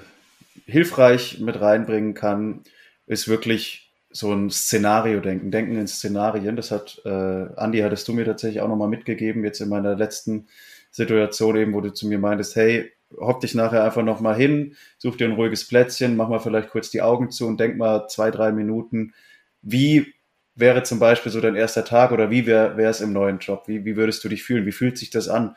[0.66, 2.62] hilfreich mit reinbringen kann,
[3.06, 6.56] ist wirklich so ein Szenario denken, denken in Szenarien.
[6.56, 10.48] Das hat, äh, Andi, hattest du mir tatsächlich auch nochmal mitgegeben, jetzt in meiner letzten
[10.96, 15.16] Situation eben, wo du zu mir meintest, hey, hock dich nachher einfach nochmal hin, such
[15.16, 18.30] dir ein ruhiges Plätzchen, mach mal vielleicht kurz die Augen zu und denk mal zwei,
[18.30, 19.12] drei Minuten,
[19.60, 20.14] wie
[20.54, 23.64] wäre zum Beispiel so dein erster Tag oder wie wäre es im neuen Job?
[23.66, 24.64] Wie, wie würdest du dich fühlen?
[24.64, 25.54] Wie fühlt sich das an?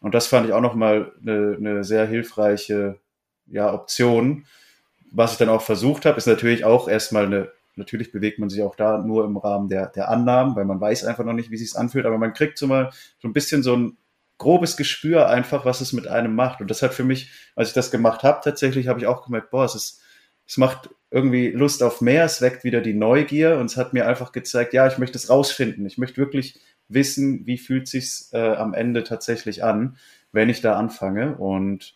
[0.00, 2.98] Und das fand ich auch nochmal eine, eine sehr hilfreiche
[3.46, 4.46] ja, Option.
[5.12, 8.62] Was ich dann auch versucht habe, ist natürlich auch erstmal eine Natürlich bewegt man sich
[8.62, 11.54] auch da nur im Rahmen der, der Annahmen, weil man weiß einfach noch nicht, wie
[11.54, 13.96] es sich anfühlt, aber man kriegt so mal so ein bisschen so ein
[14.40, 16.60] grobes Gespür einfach, was es mit einem macht.
[16.60, 19.50] Und das hat für mich, als ich das gemacht habe, tatsächlich habe ich auch gemerkt,
[19.50, 20.02] boah, es ist,
[20.48, 24.08] es macht irgendwie Lust auf mehr, es weckt wieder die Neugier und es hat mir
[24.08, 25.86] einfach gezeigt, ja, ich möchte es rausfinden.
[25.86, 29.96] Ich möchte wirklich wissen, wie fühlt sich's äh, am Ende tatsächlich an,
[30.32, 31.36] wenn ich da anfange.
[31.36, 31.94] Und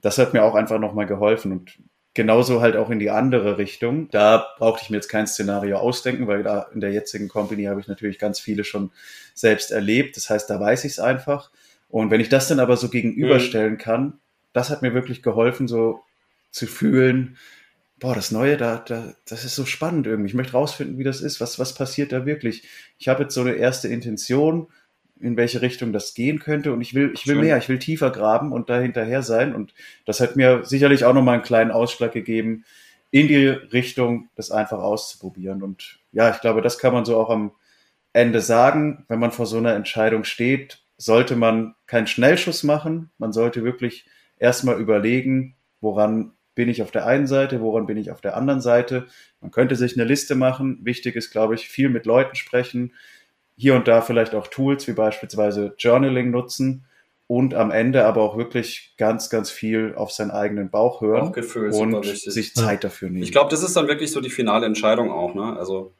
[0.00, 1.52] das hat mir auch einfach nochmal geholfen.
[1.52, 1.78] Und
[2.14, 4.10] Genauso halt auch in die andere Richtung.
[4.10, 7.80] Da brauchte ich mir jetzt kein Szenario ausdenken, weil da in der jetzigen Company habe
[7.80, 8.90] ich natürlich ganz viele schon
[9.32, 10.18] selbst erlebt.
[10.18, 11.50] Das heißt, da weiß ich es einfach.
[11.92, 14.14] Und wenn ich das dann aber so gegenüberstellen kann,
[14.54, 16.00] das hat mir wirklich geholfen, so
[16.50, 17.36] zu fühlen,
[18.00, 20.30] boah, das Neue, da, da, das ist so spannend irgendwie.
[20.30, 21.38] Ich möchte rausfinden, wie das ist.
[21.42, 22.66] Was, was passiert da wirklich?
[22.98, 24.68] Ich habe jetzt so eine erste Intention,
[25.20, 26.72] in welche Richtung das gehen könnte.
[26.72, 27.44] Und ich will, ich will Schön.
[27.44, 29.54] mehr, ich will tiefer graben und da hinterher sein.
[29.54, 29.74] Und
[30.06, 32.64] das hat mir sicherlich auch nochmal einen kleinen Ausschlag gegeben,
[33.10, 35.62] in die Richtung, das einfach auszuprobieren.
[35.62, 37.52] Und ja, ich glaube, das kann man so auch am
[38.14, 39.04] Ende sagen.
[39.08, 43.10] Wenn man vor so einer Entscheidung steht, sollte man keinen Schnellschuss machen.
[43.18, 44.06] Man sollte wirklich
[44.38, 48.60] erstmal überlegen, woran bin ich auf der einen Seite, woran bin ich auf der anderen
[48.60, 49.06] Seite.
[49.40, 50.78] Man könnte sich eine Liste machen.
[50.82, 52.94] Wichtig ist, glaube ich, viel mit Leuten sprechen,
[53.56, 56.84] hier und da vielleicht auch Tools wie beispielsweise Journaling nutzen
[57.26, 61.72] und am Ende aber auch wirklich ganz, ganz viel auf seinen eigenen Bauch hören Bauchgefühl,
[61.72, 63.24] und sich Zeit dafür nehmen.
[63.24, 65.34] Ich glaube, das ist dann wirklich so die finale Entscheidung auch.
[65.34, 65.56] Ne?
[65.56, 65.94] Also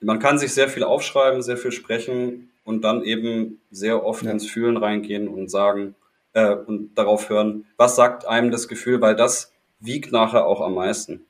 [0.00, 4.32] man kann sich sehr viel aufschreiben, sehr viel sprechen und dann eben sehr oft Ja.
[4.32, 5.94] ins Fühlen reingehen und sagen
[6.34, 10.74] äh, und darauf hören, was sagt einem das Gefühl, weil das wiegt nachher auch am
[10.74, 11.24] meisten.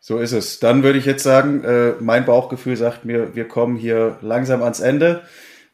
[0.00, 0.58] So ist es.
[0.58, 4.80] Dann würde ich jetzt sagen, äh, mein Bauchgefühl sagt mir, wir kommen hier langsam ans
[4.80, 5.22] Ende.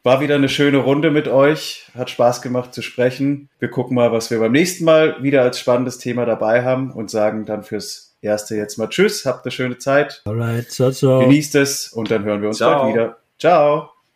[0.03, 1.87] War wieder eine schöne Runde mit euch.
[1.97, 3.49] Hat Spaß gemacht zu sprechen.
[3.57, 7.09] Wir gucken mal, was wir beim nächsten Mal wieder als spannendes Thema dabei haben und
[7.09, 9.25] sagen dann fürs Erste jetzt mal Tschüss.
[9.25, 10.21] Habt eine schöne Zeit.
[10.25, 11.19] Alright, ciao, ciao.
[11.21, 12.83] Genießt es und dann hören wir uns Ciao.
[12.83, 13.17] bald wieder.
[13.39, 13.98] Ciao.